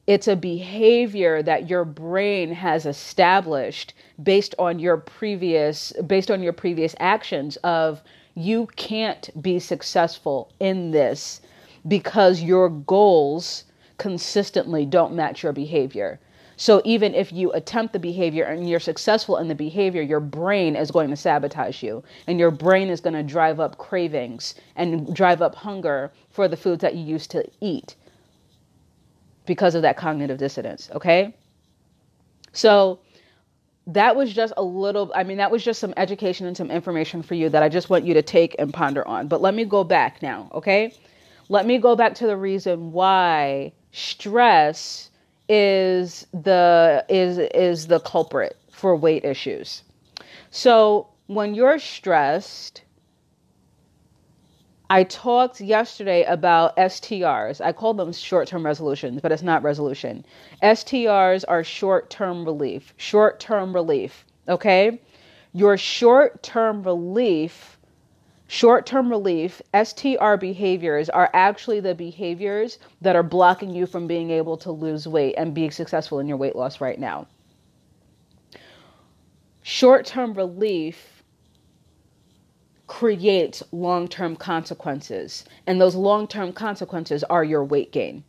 it's 0.08 0.30
a 0.30 0.38
behavior 0.38 1.44
that 1.44 1.70
your 1.70 1.84
brain 1.84 2.54
has 2.54 2.86
established 2.86 3.94
based 4.24 4.56
on 4.58 4.80
your 4.80 4.96
previous 4.96 5.92
based 6.08 6.32
on 6.32 6.42
your 6.42 6.54
previous 6.54 6.96
actions 7.00 7.58
of 7.58 8.02
you 8.34 8.68
can't 8.78 9.30
be 9.42 9.60
successful 9.60 10.50
in 10.62 10.92
this 10.92 11.42
because 11.88 12.42
your 12.42 12.70
goals 12.70 13.66
consistently 13.98 14.86
don't 14.86 15.14
match 15.14 15.44
your 15.44 15.52
behavior. 15.52 16.20
So 16.56 16.82
even 16.86 17.14
if 17.14 17.34
you 17.34 17.52
attempt 17.52 17.94
the 17.94 18.00
behavior 18.00 18.46
and 18.46 18.68
you're 18.70 18.80
successful 18.80 19.38
in 19.38 19.48
the 19.48 19.56
behavior, 19.56 20.02
your 20.02 20.20
brain 20.20 20.76
is 20.76 20.90
going 20.90 21.10
to 21.10 21.16
sabotage 21.16 21.84
you 21.84 22.04
and 22.28 22.40
your 22.40 22.52
brain 22.52 22.90
is 22.90 23.02
going 23.02 23.16
to 23.16 23.24
drive 23.24 23.60
up 23.60 23.78
cravings 23.78 24.56
and 24.76 25.14
drive 25.14 25.42
up 25.42 25.56
hunger 25.56 26.12
for 26.30 26.48
the 26.48 26.58
foods 26.58 26.82
that 26.82 26.96
you 26.96 27.04
used 27.04 27.30
to 27.32 27.46
eat 27.60 27.96
because 29.48 29.74
of 29.74 29.82
that 29.82 29.98
cognitive 29.98 30.38
dissonance. 30.38 30.90
Okay. 30.94 31.34
So 32.54 33.00
that 33.88 34.16
was 34.16 34.34
just 34.34 34.54
a 34.58 34.64
little, 34.64 35.12
I 35.16 35.24
mean, 35.24 35.38
that 35.38 35.50
was 35.50 35.64
just 35.64 35.80
some 35.80 35.94
education 35.98 36.46
and 36.46 36.56
some 36.56 36.70
information 36.70 37.24
for 37.24 37.36
you 37.36 37.50
that 37.50 37.64
I 37.64 37.70
just 37.70 37.90
want 37.90 38.06
you 38.06 38.14
to 38.14 38.22
take 38.22 38.56
and 38.60 38.74
ponder 38.74 39.08
on. 39.08 39.28
But 39.28 39.42
let 39.42 39.56
me 39.56 39.66
go 39.66 39.84
back 39.84 40.22
now. 40.22 40.50
Okay. 40.54 40.94
Let 41.50 41.66
me 41.66 41.78
go 41.78 41.96
back 41.96 42.14
to 42.16 42.28
the 42.28 42.36
reason 42.36 42.92
why 42.92 43.72
stress 43.94 45.10
is 45.50 46.28
the 46.34 47.06
is 47.08 47.38
is 47.38 47.88
the 47.88 48.02
culprit 48.02 48.58
for 48.70 48.98
weight 48.98 49.24
issues. 49.24 49.84
So 50.52 51.08
when 51.28 51.56
you're 51.56 51.80
stressed, 51.80 52.82
I 54.90 55.04
talked 55.04 55.60
yesterday 55.60 56.24
about 56.24 56.78
STRs. 56.78 57.60
I 57.60 57.74
call 57.74 57.94
them 57.94 58.14
short 58.14 58.48
term 58.48 58.66
resolutions, 58.66 59.20
but 59.22 59.32
it's 59.34 59.44
not 59.44 59.64
resolution. 59.64 60.26
STRs 60.64 61.44
are 61.48 61.64
short 61.64 62.10
term 62.10 62.46
relief. 62.46 62.94
Short 62.96 63.40
term 63.40 63.74
relief. 63.74 64.26
Okay? 64.48 65.02
Your 65.52 65.78
short 65.78 66.42
term 66.42 66.84
relief, 66.84 67.78
short 68.48 68.86
term 68.86 69.10
relief, 69.10 69.62
STR 69.74 70.36
behaviors 70.36 71.10
are 71.10 71.30
actually 71.34 71.82
the 71.82 71.96
behaviors 71.96 72.80
that 73.02 73.16
are 73.16 73.24
blocking 73.24 73.72
you 73.72 73.88
from 73.88 74.08
being 74.08 74.32
able 74.32 74.56
to 74.58 74.72
lose 74.72 75.06
weight 75.06 75.36
and 75.38 75.54
be 75.54 75.70
successful 75.70 76.20
in 76.20 76.28
your 76.28 76.38
weight 76.38 76.56
loss 76.56 76.80
right 76.80 77.00
now. 77.00 77.28
Short 79.64 80.06
term 80.06 80.34
relief 80.34 81.17
create 82.88 83.62
long 83.72 84.08
term 84.08 84.36
consequences. 84.36 85.46
And 85.68 85.80
those 85.80 85.96
long 85.96 86.28
term 86.28 86.54
consequences 86.54 87.24
are 87.26 87.44
your 87.44 87.64
weight 87.64 87.92
gain. 87.92 88.24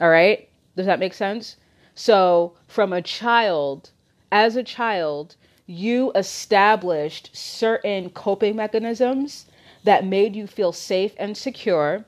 All 0.00 0.10
right? 0.10 0.48
Does 0.76 0.86
that 0.86 0.98
make 1.00 1.14
sense? 1.14 1.56
So, 1.94 2.54
from 2.66 2.92
a 2.92 3.02
child, 3.02 3.90
as 4.30 4.56
a 4.56 4.62
child, 4.62 5.36
you 5.66 6.12
established 6.14 7.30
certain 7.32 8.10
coping 8.10 8.56
mechanisms 8.56 9.46
that 9.84 10.06
made 10.06 10.34
you 10.34 10.46
feel 10.46 10.72
safe 10.72 11.14
and 11.18 11.36
secure. 11.36 12.04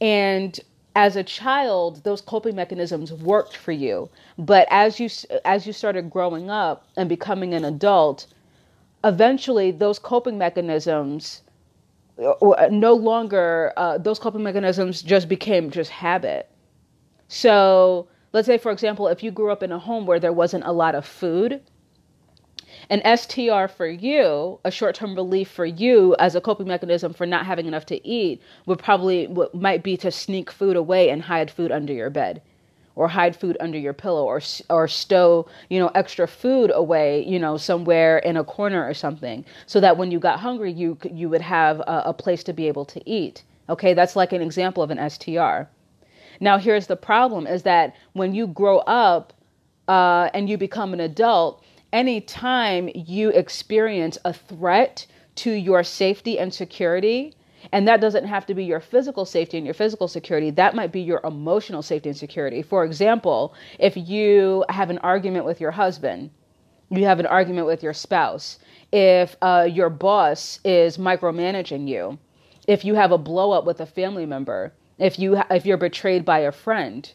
And 0.00 0.58
as 0.94 1.16
a 1.16 1.22
child, 1.22 2.02
those 2.04 2.20
coping 2.22 2.56
mechanisms 2.56 3.12
worked 3.12 3.56
for 3.56 3.72
you. 3.72 4.08
But 4.38 4.66
as 4.70 4.98
you 4.98 5.10
as 5.44 5.66
you 5.66 5.72
started 5.72 6.10
growing 6.10 6.48
up 6.48 6.86
and 6.96 7.08
becoming 7.08 7.52
an 7.52 7.64
adult, 7.64 8.26
eventually 9.04 9.70
those 9.70 9.98
coping 9.98 10.38
mechanisms 10.38 11.42
uh, 12.18 12.68
no 12.70 12.94
longer 12.94 13.72
uh, 13.76 13.98
those 13.98 14.18
coping 14.18 14.42
mechanisms 14.42 15.02
just 15.02 15.28
became 15.28 15.70
just 15.70 15.90
habit. 15.90 16.50
So 17.28 18.08
let's 18.32 18.46
say 18.46 18.58
for 18.58 18.72
example 18.72 19.08
if 19.08 19.22
you 19.22 19.30
grew 19.30 19.50
up 19.50 19.62
in 19.62 19.72
a 19.72 19.78
home 19.78 20.06
where 20.06 20.20
there 20.20 20.32
wasn't 20.32 20.64
a 20.64 20.72
lot 20.72 20.94
of 20.94 21.06
food 21.06 21.60
an 22.90 23.00
STR 23.16 23.66
for 23.66 23.86
you, 23.86 24.60
a 24.64 24.70
short-term 24.70 25.14
relief 25.14 25.48
for 25.48 25.64
you 25.64 26.14
as 26.18 26.34
a 26.34 26.40
coping 26.40 26.68
mechanism 26.68 27.12
for 27.12 27.26
not 27.26 27.46
having 27.46 27.66
enough 27.66 27.86
to 27.86 28.06
eat 28.06 28.40
would 28.66 28.78
probably 28.78 29.34
might 29.54 29.82
be 29.82 29.96
to 29.96 30.10
sneak 30.10 30.50
food 30.50 30.76
away 30.76 31.10
and 31.10 31.22
hide 31.22 31.50
food 31.50 31.72
under 31.72 31.92
your 31.92 32.10
bed 32.10 32.42
or 32.96 33.08
hide 33.08 33.36
food 33.36 33.56
under 33.60 33.78
your 33.78 33.92
pillow 33.92 34.24
or 34.24 34.40
or 34.68 34.88
stow 34.88 35.46
you 35.70 35.78
know 35.78 35.90
extra 35.94 36.26
food 36.26 36.72
away 36.74 37.24
you 37.24 37.38
know 37.38 37.56
somewhere 37.56 38.18
in 38.18 38.36
a 38.36 38.44
corner 38.44 38.84
or 38.84 38.94
something 38.94 39.44
so 39.66 39.80
that 39.80 39.96
when 39.96 40.10
you 40.10 40.18
got 40.18 40.40
hungry 40.40 40.72
you 40.72 40.98
you 41.12 41.28
would 41.28 41.42
have 41.42 41.80
a, 41.80 42.02
a 42.06 42.12
place 42.14 42.42
to 42.42 42.52
be 42.52 42.66
able 42.66 42.84
to 42.84 43.00
eat. 43.08 43.44
Okay? 43.68 43.94
That's 43.94 44.16
like 44.16 44.32
an 44.32 44.42
example 44.42 44.82
of 44.82 44.90
an 44.90 45.10
STR 45.10 45.68
now 46.40 46.58
here's 46.58 46.86
the 46.86 46.96
problem 46.96 47.46
is 47.46 47.62
that 47.62 47.94
when 48.12 48.34
you 48.34 48.46
grow 48.46 48.78
up 48.78 49.32
uh, 49.88 50.28
and 50.34 50.48
you 50.48 50.58
become 50.58 50.92
an 50.92 51.00
adult 51.00 51.62
anytime 51.92 52.90
you 52.94 53.30
experience 53.30 54.18
a 54.24 54.32
threat 54.32 55.06
to 55.36 55.50
your 55.52 55.82
safety 55.82 56.38
and 56.38 56.52
security 56.52 57.34
and 57.72 57.86
that 57.88 58.00
doesn't 58.00 58.26
have 58.26 58.46
to 58.46 58.54
be 58.54 58.64
your 58.64 58.80
physical 58.80 59.24
safety 59.24 59.56
and 59.56 59.66
your 59.66 59.74
physical 59.74 60.08
security. 60.08 60.50
That 60.50 60.74
might 60.74 60.92
be 60.92 61.00
your 61.00 61.20
emotional 61.24 61.82
safety 61.82 62.10
and 62.10 62.18
security. 62.18 62.62
For 62.62 62.84
example, 62.84 63.54
if 63.78 63.96
you 63.96 64.64
have 64.68 64.90
an 64.90 64.98
argument 64.98 65.44
with 65.44 65.60
your 65.60 65.72
husband 65.72 66.30
you 66.90 67.04
have 67.04 67.18
an 67.18 67.26
argument 67.26 67.66
with 67.66 67.82
your 67.82 67.92
spouse, 67.92 68.58
if 68.92 69.36
uh, 69.42 69.68
your 69.70 69.90
boss 69.90 70.60
is 70.64 70.98
micromanaging 70.98 71.88
you, 71.88 72.18
if 72.68 72.84
you 72.84 72.94
have 72.94 73.12
a 73.12 73.18
blow 73.18 73.52
up 73.52 73.64
with 73.64 73.80
a 73.80 73.86
family 73.86 74.26
member, 74.26 74.72
if 74.98 75.18
you 75.18 75.40
if 75.50 75.66
you're 75.66 75.76
betrayed 75.76 76.24
by 76.24 76.40
a 76.40 76.52
friend, 76.52 77.12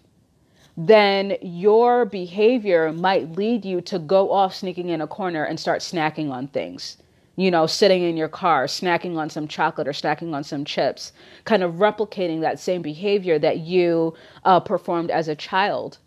then 0.77 1.37
your 1.41 2.05
behavior 2.05 2.91
might 2.91 3.31
lead 3.37 3.65
you 3.65 3.81
to 3.81 3.99
go 3.99 4.31
off 4.31 4.53
sneaking 4.53 4.89
in 4.89 5.01
a 5.01 5.07
corner 5.07 5.43
and 5.43 5.59
start 5.59 5.81
snacking 5.81 6.31
on 6.31 6.47
things. 6.47 6.97
You 7.35 7.49
know, 7.49 7.65
sitting 7.65 8.03
in 8.03 8.17
your 8.17 8.27
car, 8.27 8.65
snacking 8.65 9.17
on 9.17 9.29
some 9.29 9.47
chocolate 9.47 9.87
or 9.87 9.93
snacking 9.93 10.33
on 10.33 10.43
some 10.43 10.65
chips, 10.65 11.13
kind 11.45 11.63
of 11.63 11.75
replicating 11.75 12.41
that 12.41 12.59
same 12.59 12.81
behavior 12.81 13.39
that 13.39 13.59
you 13.59 14.13
uh, 14.43 14.59
performed 14.59 15.09
as 15.09 15.27
a 15.27 15.35
child. 15.35 15.97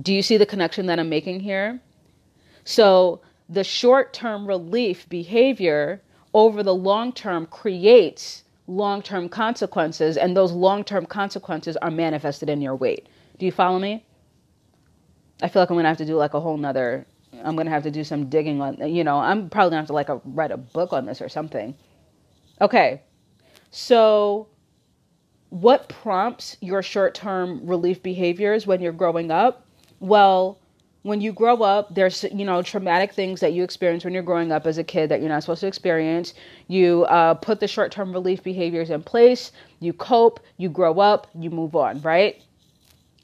Do 0.00 0.12
you 0.12 0.22
see 0.22 0.36
the 0.36 0.46
connection 0.46 0.86
that 0.86 0.98
I'm 0.98 1.08
making 1.08 1.40
here? 1.40 1.80
So, 2.64 3.20
the 3.48 3.64
short 3.64 4.12
term 4.12 4.46
relief 4.46 5.08
behavior 5.08 6.02
over 6.34 6.62
the 6.62 6.74
long 6.74 7.12
term 7.12 7.46
creates 7.46 8.42
long 8.66 9.00
term 9.02 9.28
consequences, 9.28 10.16
and 10.16 10.36
those 10.36 10.52
long 10.52 10.84
term 10.84 11.06
consequences 11.06 11.76
are 11.78 11.90
manifested 11.90 12.50
in 12.50 12.60
your 12.60 12.74
weight. 12.74 13.08
Do 13.38 13.46
you 13.46 13.52
follow 13.52 13.78
me? 13.78 14.04
I 15.42 15.48
feel 15.48 15.62
like 15.62 15.70
I'm 15.70 15.76
gonna 15.76 15.88
have 15.88 15.98
to 15.98 16.06
do 16.06 16.16
like 16.16 16.34
a 16.34 16.40
whole 16.40 16.56
nother. 16.56 17.06
I'm 17.44 17.56
gonna 17.56 17.70
have 17.70 17.82
to 17.84 17.90
do 17.90 18.04
some 18.04 18.28
digging 18.28 18.60
on. 18.60 18.76
You 18.88 19.04
know, 19.04 19.18
I'm 19.18 19.48
probably 19.50 19.70
gonna 19.70 19.82
have 19.82 19.86
to 19.88 19.92
like 19.92 20.08
a, 20.08 20.20
write 20.24 20.50
a 20.50 20.56
book 20.56 20.92
on 20.92 21.06
this 21.06 21.20
or 21.20 21.28
something. 21.28 21.74
Okay, 22.60 23.02
so 23.70 24.48
what 25.50 25.88
prompts 25.88 26.56
your 26.60 26.82
short 26.82 27.14
term 27.14 27.66
relief 27.66 28.02
behaviors 28.02 28.66
when 28.66 28.80
you're 28.80 28.92
growing 28.92 29.30
up? 29.30 29.66
Well, 30.00 30.58
when 31.02 31.20
you 31.20 31.32
grow 31.32 31.62
up, 31.62 31.94
there's 31.94 32.24
you 32.24 32.44
know 32.44 32.62
traumatic 32.62 33.12
things 33.12 33.40
that 33.40 33.52
you 33.52 33.62
experience 33.62 34.04
when 34.04 34.12
you're 34.12 34.24
growing 34.24 34.50
up 34.50 34.66
as 34.66 34.76
a 34.76 34.84
kid 34.84 35.08
that 35.10 35.20
you're 35.20 35.28
not 35.28 35.42
supposed 35.42 35.60
to 35.60 35.66
experience. 35.68 36.34
You 36.66 37.04
uh, 37.04 37.34
put 37.34 37.60
the 37.60 37.68
short-term 37.68 38.12
relief 38.12 38.42
behaviors 38.42 38.90
in 38.90 39.02
place. 39.02 39.52
You 39.78 39.92
cope. 39.92 40.40
You 40.56 40.68
grow 40.68 40.98
up. 40.98 41.28
You 41.38 41.50
move 41.50 41.76
on. 41.76 42.00
Right. 42.02 42.42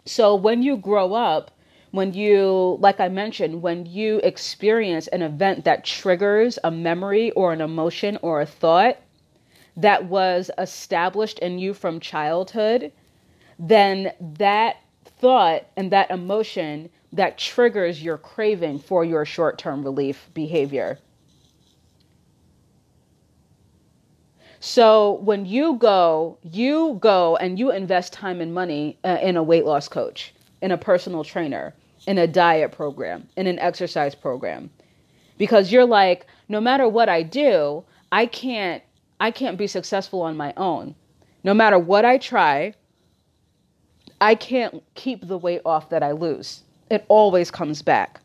So 0.04 0.34
when 0.34 0.62
you 0.62 0.76
grow 0.76 1.14
up, 1.14 1.50
when 1.92 2.14
you, 2.14 2.78
like 2.80 3.00
I 3.00 3.08
mentioned, 3.08 3.62
when 3.62 3.84
you 3.84 4.18
experience 4.24 5.08
an 5.08 5.20
event 5.22 5.64
that 5.64 5.84
triggers 5.84 6.58
a 6.64 6.70
memory 6.70 7.30
or 7.32 7.52
an 7.52 7.60
emotion 7.60 8.18
or 8.22 8.40
a 8.40 8.46
thought 8.46 8.96
that 9.76 10.06
was 10.06 10.50
established 10.56 11.38
in 11.38 11.58
you 11.58 11.74
from 11.74 12.00
childhood, 12.00 12.92
then 13.58 14.12
that 14.38 14.76
thought 15.04 15.66
and 15.76 15.92
that 15.92 16.10
emotion 16.10 16.88
that 17.12 17.36
triggers 17.36 18.02
your 18.02 18.16
craving 18.16 18.78
for 18.78 19.04
your 19.04 19.26
short 19.26 19.58
term 19.58 19.84
relief 19.84 20.30
behavior. 20.32 20.98
So 24.60 25.14
when 25.24 25.44
you 25.44 25.74
go, 25.74 26.38
you 26.42 26.96
go 27.00 27.36
and 27.36 27.58
you 27.58 27.70
invest 27.70 28.14
time 28.14 28.40
and 28.40 28.54
money 28.54 28.96
uh, 29.04 29.18
in 29.20 29.36
a 29.36 29.42
weight 29.42 29.66
loss 29.66 29.88
coach, 29.88 30.32
in 30.62 30.70
a 30.70 30.78
personal 30.78 31.24
trainer, 31.24 31.74
in 32.06 32.18
a 32.18 32.26
diet 32.26 32.72
program, 32.72 33.28
in 33.36 33.46
an 33.46 33.58
exercise 33.58 34.14
program. 34.14 34.70
Because 35.38 35.72
you're 35.72 35.86
like, 35.86 36.26
no 36.48 36.60
matter 36.60 36.88
what 36.88 37.08
I 37.08 37.22
do, 37.22 37.84
I 38.10 38.26
can't 38.26 38.82
I 39.20 39.30
can't 39.30 39.56
be 39.56 39.66
successful 39.68 40.22
on 40.22 40.36
my 40.36 40.52
own. 40.56 40.94
No 41.44 41.54
matter 41.54 41.78
what 41.78 42.04
I 42.04 42.18
try, 42.18 42.74
I 44.20 44.34
can't 44.34 44.82
keep 44.94 45.26
the 45.26 45.38
weight 45.38 45.62
off 45.64 45.90
that 45.90 46.02
I 46.02 46.10
lose 46.12 46.62
it 46.92 47.06
always 47.08 47.50
comes 47.50 47.80
back. 47.80 48.20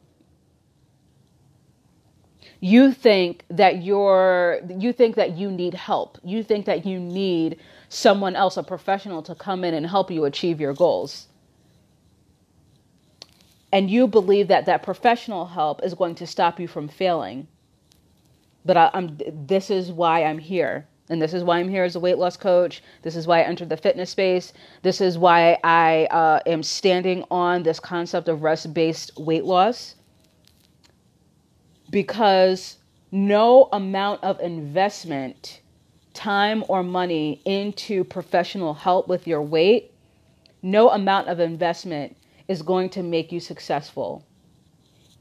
You 2.60 2.92
think 2.92 3.46
that 3.50 3.82
you're 3.84 4.60
you 4.68 4.92
think 4.92 5.16
that 5.16 5.38
you 5.38 5.50
need 5.50 5.74
help. 5.74 6.18
You 6.22 6.44
think 6.44 6.66
that 6.66 6.86
you 6.86 7.00
need 7.00 7.60
someone 7.88 8.36
else, 8.36 8.58
a 8.58 8.64
professional 8.64 9.22
to 9.24 9.36
come 9.36 9.64
in 9.64 9.74
and 9.74 9.88
help 9.88 10.12
you 10.12 10.26
achieve 10.26 10.60
your 10.60 10.74
goals. 10.74 11.28
And 13.72 13.90
you 13.90 14.08
believe 14.08 14.48
that 14.48 14.66
that 14.66 14.84
professional 14.84 15.46
help 15.46 15.84
is 15.84 15.94
going 15.94 16.16
to 16.16 16.28
stop 16.28 16.60
you 16.60 16.68
from 16.68 16.88
failing. 16.88 17.48
But 18.66 18.78
I, 18.78 18.90
I'm 18.94 19.18
this 19.32 19.70
is 19.70 19.92
why 19.92 20.24
I'm 20.24 20.40
here. 20.40 20.88
And 21.10 21.22
this 21.22 21.34
is 21.34 21.44
why 21.44 21.60
I'm 21.60 21.70
here 21.70 21.86
as 21.86 21.96
a 21.96 22.00
weight 22.02 22.18
loss 22.18 22.36
coach. 22.36 22.84
This 23.02 23.16
is 23.16 23.28
why 23.28 23.40
I 23.40 23.44
entered 23.44 23.70
the 23.70 23.78
fitness 23.78 24.10
space. 24.10 24.52
This 24.82 25.00
is 25.00 25.18
why 25.18 25.58
I 25.64 26.06
uh, 26.12 26.40
am 26.46 26.64
standing 26.64 27.24
on 27.32 27.64
this 27.64 27.80
concept 27.80 28.28
of 28.28 28.42
rest 28.42 28.74
based 28.74 29.18
weight 29.18 29.46
loss. 29.46 29.96
Because 31.90 32.78
no 33.12 33.70
amount 33.72 34.22
of 34.24 34.40
investment, 34.42 35.62
time, 36.14 36.64
or 36.68 36.84
money 36.84 37.42
into 37.46 38.04
professional 38.04 38.74
help 38.74 39.08
with 39.08 39.28
your 39.28 39.42
weight, 39.42 39.94
no 40.62 40.90
amount 40.90 41.30
of 41.30 41.40
investment 41.40 42.18
is 42.48 42.62
going 42.62 42.90
to 42.90 43.04
make 43.04 43.32
you 43.32 43.40
successful 43.40 44.26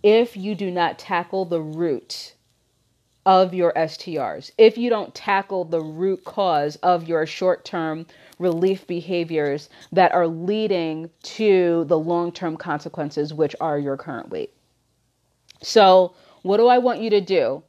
if 0.03 0.37
you 0.37 0.55
do 0.55 0.71
not 0.71 0.99
tackle 0.99 1.45
the 1.45 1.61
root 1.61 2.35
of 3.27 3.53
your 3.53 3.73
STRs. 3.75 4.53
If 4.57 4.79
you 4.79 4.89
don't 4.89 5.15
tackle 5.15 5.65
the 5.65 5.81
root 5.81 6.25
cause 6.25 6.77
of 6.77 7.09
your 7.09 7.27
short 7.27 7.65
term 7.65 8.07
relief 8.39 8.87
behaviors 8.87 9.69
that 9.93 10.13
are 10.13 10.29
leading 10.29 11.11
to 11.23 11.85
the 11.87 11.99
long 11.99 12.31
term 12.31 12.57
consequences, 12.57 13.35
which 13.35 13.57
are 13.61 13.79
your 13.79 13.97
current 13.97 14.31
weight. 14.31 14.55
So, 15.61 16.15
what 16.43 16.59
do 16.59 16.69
I 16.69 16.79
want 16.79 17.01
you 17.01 17.11
to 17.11 17.21
do? 17.21 17.65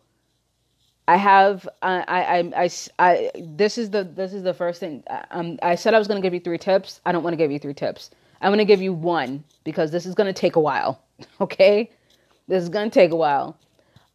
I 1.07 1.17
have 1.17 1.67
I 1.81 2.03
I 2.07 2.63
I, 2.65 2.69
I 2.99 3.31
this 3.35 3.77
is 3.77 3.89
the 3.89 4.03
this 4.03 4.33
is 4.33 4.43
the 4.43 4.53
first 4.53 4.79
thing 4.79 5.03
um 5.31 5.57
I 5.63 5.75
said 5.75 5.93
I 5.93 5.99
was 5.99 6.07
going 6.07 6.21
to 6.21 6.25
give 6.25 6.33
you 6.33 6.41
three 6.41 6.57
tips. 6.57 7.01
I 7.05 7.11
don't 7.11 7.23
want 7.23 7.33
to 7.33 7.37
give 7.37 7.51
you 7.51 7.59
three 7.59 7.73
tips. 7.73 8.11
I'm 8.41 8.49
going 8.49 8.59
to 8.59 8.65
give 8.65 8.81
you 8.81 8.93
one 8.93 9.43
because 9.63 9.91
this 9.91 10.05
is 10.05 10.15
going 10.15 10.33
to 10.33 10.39
take 10.39 10.55
a 10.55 10.61
while. 10.61 11.01
Okay? 11.41 11.89
This 12.47 12.61
is 12.63 12.69
going 12.69 12.89
to 12.89 12.93
take 12.93 13.11
a 13.11 13.15
while 13.15 13.57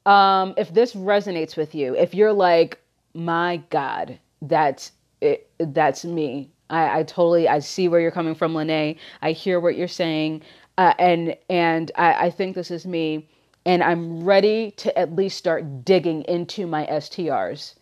um, 0.07 0.55
if 0.57 0.73
this 0.75 0.95
resonates 0.95 1.57
with 1.57 1.75
you, 1.75 1.95
if 1.95 2.15
you're 2.15 2.33
like, 2.33 2.81
my 3.15 3.63
God, 3.71 4.19
that's 4.43 4.93
it, 5.21 5.49
that's 5.59 6.05
me. 6.05 6.51
I, 6.71 7.01
I 7.01 7.03
totally 7.05 7.49
I 7.49 7.61
see 7.61 7.89
where 7.89 8.01
you're 8.01 8.11
coming 8.11 8.35
from, 8.35 8.55
Lene. 8.55 8.97
I 9.21 9.33
hear 9.33 9.61
what 9.61 9.77
you're 9.77 9.89
saying, 9.89 10.43
uh, 10.79 10.95
and 10.99 11.37
and 11.51 11.93
I, 11.97 12.27
I 12.27 12.31
think 12.31 12.55
this 12.55 12.71
is 12.71 12.87
me, 12.87 13.29
and 13.65 13.83
I'm 13.83 14.25
ready 14.25 14.73
to 14.73 14.97
at 14.99 15.15
least 15.15 15.39
start 15.39 15.85
digging 15.85 16.23
into 16.23 16.67
my 16.67 16.87
STRs. 16.87 17.75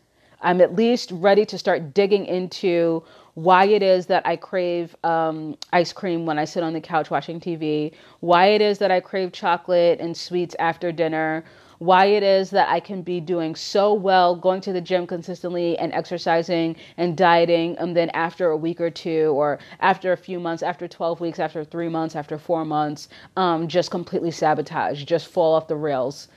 I'm 0.43 0.61
at 0.61 0.75
least 0.75 1.11
ready 1.13 1.45
to 1.47 1.59
start 1.59 1.95
digging 1.95 2.27
into 2.27 3.03
why 3.43 3.65
it 3.65 3.83
is 3.83 4.07
that 4.07 4.27
I 4.27 4.37
crave 4.37 4.95
um, 5.03 5.57
ice 5.73 5.95
cream 5.95 6.27
when 6.27 6.39
I 6.39 6.45
sit 6.45 6.63
on 6.63 6.75
the 6.75 6.81
couch 6.81 7.11
watching 7.11 7.41
TV, 7.41 7.93
why 8.21 8.47
it 8.47 8.61
is 8.61 8.79
that 8.79 8.91
I 8.91 9.01
crave 9.01 9.33
chocolate 9.33 9.99
and 9.99 10.15
sweets 10.15 10.55
after 10.59 10.93
dinner, 10.93 11.45
why 11.79 12.05
it 12.05 12.23
is 12.23 12.51
that 12.51 12.69
I 12.69 12.81
can 12.81 13.01
be 13.01 13.19
doing 13.19 13.55
so 13.55 13.95
well, 13.95 14.37
going 14.37 14.61
to 14.61 14.75
the 14.75 14.81
gym 14.83 15.07
consistently 15.07 15.79
and 15.79 15.91
exercising 15.95 16.77
and 16.99 17.17
dieting, 17.17 17.79
and 17.79 17.97
then 17.97 18.11
after 18.11 18.51
a 18.51 18.57
week 18.59 18.79
or 18.79 18.91
two, 18.91 19.33
or 19.35 19.59
after 19.81 20.13
a 20.13 20.19
few 20.19 20.39
months, 20.39 20.63
after 20.63 20.87
12 20.87 21.21
weeks, 21.21 21.39
after 21.39 21.65
three 21.65 21.89
months, 21.89 22.15
after 22.15 22.37
four 22.37 22.67
months, 22.67 23.09
um, 23.39 23.69
just 23.69 23.91
completely 23.91 24.31
sabotage, 24.31 25.03
just 25.05 25.29
fall 25.29 25.55
off 25.55 25.67
the 25.67 25.77
rails. 25.77 26.29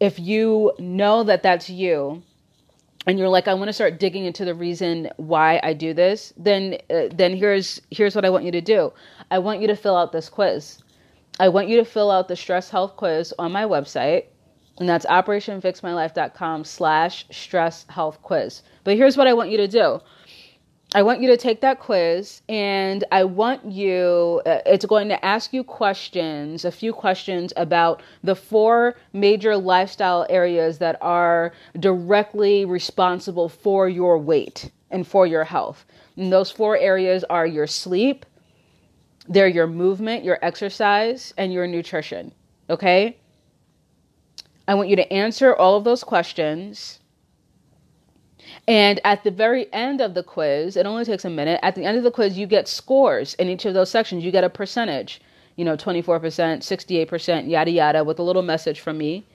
If 0.00 0.18
you 0.18 0.72
know 0.80 1.22
that 1.22 1.44
that's 1.44 1.70
you, 1.70 2.24
and 3.08 3.18
you're 3.18 3.30
like, 3.30 3.48
I 3.48 3.54
want 3.54 3.70
to 3.70 3.72
start 3.72 3.98
digging 3.98 4.26
into 4.26 4.44
the 4.44 4.54
reason 4.54 5.08
why 5.16 5.60
I 5.62 5.72
do 5.72 5.94
this, 5.94 6.34
then 6.36 6.76
uh, 6.90 7.08
then 7.10 7.34
here's 7.34 7.80
here's 7.90 8.14
what 8.14 8.26
I 8.26 8.30
want 8.30 8.44
you 8.44 8.52
to 8.52 8.60
do. 8.60 8.92
I 9.30 9.38
want 9.38 9.62
you 9.62 9.66
to 9.68 9.76
fill 9.76 9.96
out 9.96 10.12
this 10.12 10.28
quiz. 10.28 10.82
I 11.40 11.48
want 11.48 11.68
you 11.68 11.78
to 11.78 11.86
fill 11.86 12.10
out 12.10 12.28
the 12.28 12.36
stress 12.36 12.68
health 12.68 12.96
quiz 12.96 13.32
on 13.38 13.50
my 13.50 13.64
website, 13.64 14.24
and 14.78 14.86
that's 14.86 15.06
operationfixmylife.com 15.06 16.64
slash 16.64 17.24
stress 17.30 17.86
health 17.88 18.20
quiz. 18.22 18.62
But 18.84 18.98
here's 18.98 19.16
what 19.16 19.26
I 19.26 19.32
want 19.32 19.50
you 19.50 19.56
to 19.56 19.68
do. 19.68 20.00
I 20.94 21.02
want 21.02 21.20
you 21.20 21.28
to 21.28 21.36
take 21.36 21.60
that 21.60 21.80
quiz 21.80 22.40
and 22.48 23.04
I 23.12 23.24
want 23.24 23.62
you, 23.66 24.40
uh, 24.46 24.60
it's 24.64 24.86
going 24.86 25.08
to 25.08 25.22
ask 25.22 25.52
you 25.52 25.62
questions, 25.62 26.64
a 26.64 26.72
few 26.72 26.94
questions 26.94 27.52
about 27.58 28.02
the 28.24 28.34
four 28.34 28.96
major 29.12 29.54
lifestyle 29.58 30.24
areas 30.30 30.78
that 30.78 30.96
are 31.02 31.52
directly 31.78 32.64
responsible 32.64 33.50
for 33.50 33.86
your 33.86 34.16
weight 34.16 34.70
and 34.90 35.06
for 35.06 35.26
your 35.26 35.44
health. 35.44 35.84
And 36.16 36.32
those 36.32 36.50
four 36.50 36.78
areas 36.78 37.22
are 37.24 37.46
your 37.46 37.66
sleep, 37.66 38.24
they're 39.28 39.46
your 39.46 39.66
movement, 39.66 40.24
your 40.24 40.38
exercise, 40.40 41.34
and 41.36 41.52
your 41.52 41.66
nutrition. 41.66 42.32
Okay? 42.70 43.18
I 44.66 44.74
want 44.74 44.88
you 44.88 44.96
to 44.96 45.12
answer 45.12 45.54
all 45.54 45.76
of 45.76 45.84
those 45.84 46.02
questions. 46.02 46.98
And 48.66 49.00
at 49.04 49.24
the 49.24 49.30
very 49.30 49.72
end 49.72 50.00
of 50.00 50.14
the 50.14 50.22
quiz, 50.22 50.76
it 50.76 50.86
only 50.86 51.04
takes 51.04 51.24
a 51.24 51.30
minute. 51.30 51.60
At 51.62 51.74
the 51.74 51.84
end 51.84 51.96
of 51.98 52.04
the 52.04 52.10
quiz, 52.10 52.38
you 52.38 52.46
get 52.46 52.68
scores 52.68 53.34
in 53.34 53.48
each 53.48 53.64
of 53.64 53.74
those 53.74 53.90
sections. 53.90 54.24
You 54.24 54.30
get 54.30 54.44
a 54.44 54.50
percentage. 54.50 55.20
you 55.56 55.64
know, 55.64 55.76
24%, 55.76 56.20
68%, 56.60 57.50
yada 57.50 57.70
yada, 57.70 58.04
with 58.04 58.18
a 58.20 58.22
little 58.22 58.42
message 58.42 58.80
from 58.80 58.96
me. 58.96 59.26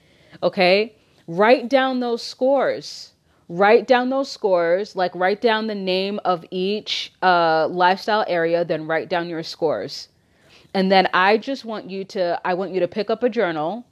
Okay? 0.42 0.94
Write 1.28 1.68
down 1.68 2.00
those 2.00 2.22
scores. 2.22 3.12
Write 3.50 3.86
down 3.86 4.08
those 4.08 4.30
scores, 4.30 4.96
like 4.96 5.14
write 5.14 5.42
down 5.42 5.66
the 5.66 5.74
name 5.74 6.18
of 6.24 6.44
each 6.50 7.12
uh, 7.22 7.68
lifestyle 7.68 8.24
area, 8.26 8.64
then 8.64 8.86
write 8.86 9.10
down 9.10 9.28
your 9.28 9.42
scores. 9.42 10.08
And 10.72 10.90
then 10.90 11.08
I 11.12 11.36
just 11.36 11.64
want 11.64 11.90
you 11.90 12.04
to, 12.06 12.40
I 12.44 12.54
want 12.54 12.72
you 12.72 12.80
to 12.80 12.88
pick 12.88 13.10
up 13.10 13.22
a 13.22 13.28
journal 13.28 13.84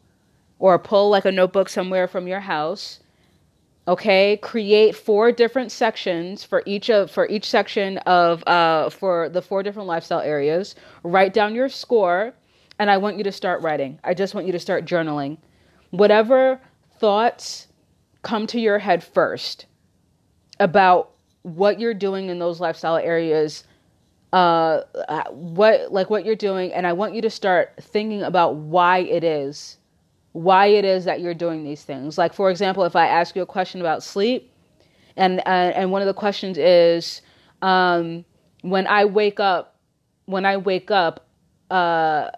or 0.59 0.79
pull 0.79 1.11
like 1.11 1.27
a 1.27 1.33
notebook 1.33 1.69
somewhere 1.69 2.09
from 2.09 2.27
your 2.27 2.41
house 2.41 3.01
okay? 3.89 4.37
Create 4.39 4.97
four 4.97 5.33
different 5.33 5.73
sections 5.73 6.45
for 6.45 6.63
each 6.67 6.91
of 6.91 7.11
for 7.11 7.29
each 7.29 7.49
section 7.49 7.99
of 7.99 8.43
uh 8.47 8.91
for 8.91 9.29
the 9.29 9.43
four 9.43 9.63
different 9.63 9.89
lifestyle 9.89 10.21
areas. 10.21 10.75
Write 11.03 11.33
down 11.33 11.55
your 11.55 11.69
score 11.69 12.35
and 12.79 12.91
i 12.91 12.97
want 12.97 13.17
you 13.17 13.25
to 13.25 13.33
start 13.33 13.63
writing. 13.63 13.99
I 14.05 14.15
just 14.15 14.35
want 14.35 14.47
you 14.47 14.53
to 14.53 14.59
start 14.59 14.85
journaling. 14.85 15.39
Whatever 15.91 16.61
thoughts 16.99 17.69
come 18.23 18.47
to 18.47 18.61
your 18.61 18.79
head 18.79 19.03
first 19.03 19.67
about 20.61 21.11
what 21.43 21.81
you're 21.81 21.95
doing 21.95 22.29
in 22.29 22.39
those 22.39 22.61
lifestyle 22.61 22.97
areas 22.97 23.65
uh 24.33 24.83
what 25.31 25.93
like 25.93 26.09
what 26.09 26.25
you're 26.25 26.37
doing 26.37 26.73
and 26.73 26.87
i 26.87 26.93
want 26.93 27.15
you 27.15 27.21
to 27.21 27.29
start 27.29 27.73
thinking 27.81 28.23
about 28.23 28.55
why 28.55 28.99
it 28.99 29.25
is 29.25 29.77
why 30.33 30.67
it 30.67 30.85
is 30.85 31.05
that 31.05 31.21
you're 31.21 31.35
doing 31.35 31.65
these 31.65 31.83
things. 31.83 32.19
Like 32.19 32.35
for 32.35 32.51
example, 32.51 32.85
if 32.85 32.97
I 32.97 33.07
ask 33.07 33.37
you 33.37 33.43
a 33.43 33.47
question 33.47 33.81
about 33.81 34.03
sleep, 34.03 34.53
and 35.17 35.41
uh, 35.41 35.73
and 35.77 35.91
one 35.91 36.03
of 36.03 36.07
the 36.07 36.15
questions 36.15 36.57
is, 36.59 37.21
um, 37.61 38.25
when 38.63 38.87
I 38.87 39.05
wake 39.05 39.41
up, 39.41 39.77
when 40.25 40.47
I 40.47 40.57
wake 40.57 40.91
up, 40.91 41.29
uh, 41.71 42.31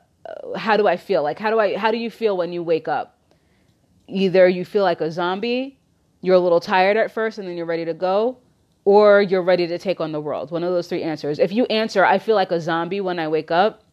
how 0.57 0.76
do 0.76 0.88
I 0.88 0.96
feel? 0.96 1.22
Like 1.22 1.38
how 1.38 1.50
do 1.50 1.61
I 1.61 1.76
how 1.76 1.90
do 1.90 1.98
you 1.98 2.11
feel 2.11 2.37
when 2.37 2.52
you 2.52 2.62
wake 2.62 2.88
up? 2.88 3.18
Either 4.09 4.48
you 4.48 4.64
feel 4.64 4.83
like 4.83 5.00
a 5.00 5.11
zombie, 5.11 5.78
you're 6.20 6.35
a 6.35 6.40
little 6.40 6.61
tired 6.61 6.96
at 6.96 7.12
first, 7.12 7.38
and 7.38 7.46
then 7.46 7.57
you're 7.57 7.64
ready 7.64 7.85
to 7.85 7.94
go, 7.94 8.38
or 8.85 9.22
you're 9.22 9.42
ready 9.42 9.66
to 9.68 9.78
take 9.78 10.00
on 10.00 10.11
the 10.11 10.20
world. 10.20 10.50
One 10.50 10.64
of 10.64 10.72
those 10.72 10.88
three 10.88 11.02
answers. 11.02 11.38
If 11.38 11.52
you 11.52 11.64
answer, 11.66 12.04
I 12.04 12.18
feel 12.18 12.35
like 12.35 12.50
a 12.50 12.61
zombie 12.61 13.00
when 13.00 13.18
I 13.18 13.28
wake 13.28 13.52
up, 13.52 13.84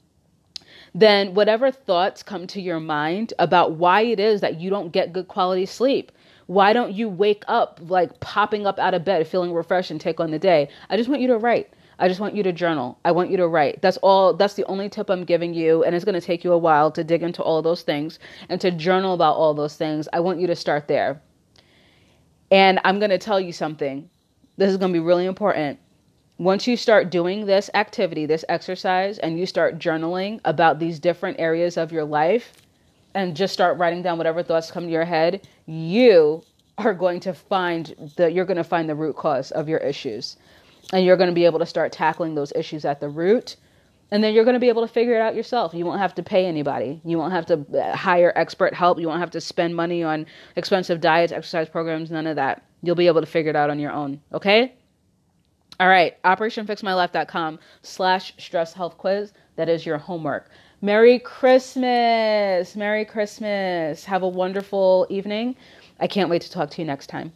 then 0.94 1.34
whatever 1.34 1.72
thoughts 1.72 2.24
come 2.24 2.48
to 2.48 2.62
your 2.62 2.80
mind 2.80 3.34
about 3.40 3.74
why 3.74 4.02
it 4.02 4.20
is 4.20 4.42
that 4.42 4.60
you 4.60 4.70
don't 4.70 4.92
get 4.92 5.14
good 5.14 5.28
quality 5.28 5.66
sleep, 5.66 6.12
why 6.48 6.74
don't 6.74 6.94
you 6.94 7.08
wake 7.08 7.44
up 7.48 7.80
like 7.84 8.20
popping 8.20 8.68
up 8.68 8.78
out 8.78 8.94
of 8.94 9.06
bed 9.06 9.26
feeling 9.28 9.54
refreshed 9.54 9.92
and 9.92 10.02
take 10.02 10.20
on 10.20 10.32
the 10.32 10.40
day? 10.40 10.68
I 10.90 10.98
just 10.98 11.08
want 11.08 11.22
you 11.22 11.28
to 11.30 11.38
write. 11.38 11.74
I 11.98 12.08
just 12.08 12.20
want 12.20 12.36
you 12.36 12.44
to 12.44 12.52
journal. 12.52 13.00
I 13.06 13.12
want 13.12 13.30
you 13.30 13.38
to 13.38 13.48
write. 13.48 13.82
That's 13.82 13.98
all 13.98 14.34
that's 14.34 14.56
the 14.56 14.66
only 14.66 14.90
tip 14.90 15.10
I'm 15.10 15.24
giving 15.24 15.54
you 15.54 15.84
and 15.84 15.96
it's 15.96 16.04
going 16.04 16.20
to 16.20 16.26
take 16.26 16.44
you 16.44 16.52
a 16.52 16.58
while 16.58 16.92
to 16.92 17.04
dig 17.04 17.24
into 17.24 17.44
all 17.44 17.62
those 17.62 17.84
things 17.84 18.20
and 18.50 18.60
to 18.60 18.72
journal 18.72 19.14
about 19.14 19.36
all 19.36 19.54
those 19.54 19.76
things. 19.78 20.10
I 20.12 20.20
want 20.20 20.40
you 20.40 20.48
to 20.48 20.56
start 20.56 20.88
there. 20.88 21.22
And 22.50 22.82
I'm 22.84 23.00
going 23.00 23.12
to 23.12 23.18
tell 23.18 23.40
you 23.40 23.54
something. 23.54 24.10
This 24.58 24.72
is 24.72 24.78
going 24.78 24.92
to 24.92 25.00
be 25.00 25.04
really 25.04 25.26
important 25.26 25.80
once 26.42 26.66
you 26.66 26.76
start 26.76 27.12
doing 27.12 27.46
this 27.46 27.70
activity, 27.76 28.26
this 28.26 28.44
exercise, 28.50 29.20
and 29.20 29.38
you 29.38 29.46
start 29.46 29.78
journaling 29.78 30.42
about 30.44 30.80
these 30.80 30.98
different 30.98 31.40
areas 31.40 31.78
of 31.78 31.92
your 31.92 32.04
life 32.04 32.54
and 33.14 33.36
just 33.36 33.54
start 33.54 33.78
writing 33.78 34.02
down 34.02 34.18
whatever 34.18 34.42
thoughts 34.42 34.72
come 34.72 34.86
to 34.86 34.92
your 34.92 35.06
head, 35.06 35.48
you 35.68 36.42
are 36.80 36.96
going 36.96 37.20
to 37.20 37.32
find 37.32 37.94
the 38.16 38.32
you're 38.32 38.46
going 38.46 38.58
to 38.58 38.64
find 38.64 38.90
the 38.90 38.96
root 38.96 39.16
cause 39.16 39.52
of 39.52 39.70
your 39.70 39.78
issues. 39.78 40.36
And 40.92 41.06
you're 41.06 41.16
going 41.16 41.30
to 41.30 41.36
be 41.36 41.46
able 41.46 41.60
to 41.60 41.66
start 41.68 41.92
tackling 41.92 42.34
those 42.34 42.52
issues 42.54 42.86
at 42.86 43.00
the 43.02 43.08
root. 43.08 43.56
And 44.10 44.24
then 44.24 44.34
you're 44.34 44.44
going 44.44 44.56
to 44.56 44.60
be 44.60 44.70
able 44.70 44.82
to 44.82 44.92
figure 44.92 45.14
it 45.14 45.22
out 45.22 45.36
yourself. 45.36 45.76
You 45.76 45.86
won't 45.86 46.02
have 46.02 46.16
to 46.16 46.24
pay 46.24 46.48
anybody. 46.48 47.02
You 47.06 47.20
won't 47.20 47.34
have 47.34 47.46
to 47.46 47.66
uh, 47.80 47.96
hire 47.96 48.34
expert 48.36 48.74
help. 48.74 49.00
You 49.00 49.08
won't 49.08 49.20
have 49.20 49.32
to 49.32 49.42
spend 49.42 49.76
money 49.76 50.02
on 50.02 50.26
expensive 50.56 51.02
diets, 51.02 51.32
exercise 51.32 51.70
programs, 51.70 52.10
none 52.10 52.26
of 52.26 52.36
that. 52.38 52.64
You'll 52.82 52.96
be 52.96 53.06
able 53.06 53.22
to 53.22 53.28
figure 53.28 53.52
it 53.52 53.56
out 53.56 53.70
on 53.70 53.78
your 53.78 53.92
own. 53.92 54.20
Okay? 54.34 54.74
All 55.82 55.88
right, 55.88 56.22
operationfixmylife.com 56.22 57.58
slash 57.82 58.36
stress 58.38 58.72
health 58.72 59.00
quiz. 59.00 59.34
That 59.56 59.67
is 59.67 59.84
your 59.84 59.98
homework. 59.98 60.52
Merry 60.84 61.17
Christmas. 61.17 62.76
Merry 62.76 63.04
Christmas. 63.04 64.06
Have 64.06 64.22
a 64.22 64.28
wonderful 64.28 65.08
evening. 65.10 65.56
I 66.00 66.06
can't 66.06 66.30
wait 66.30 66.44
to 66.44 66.52
talk 66.52 66.70
to 66.70 66.82
you 66.84 66.86
next 66.86 67.08
time. 67.08 67.34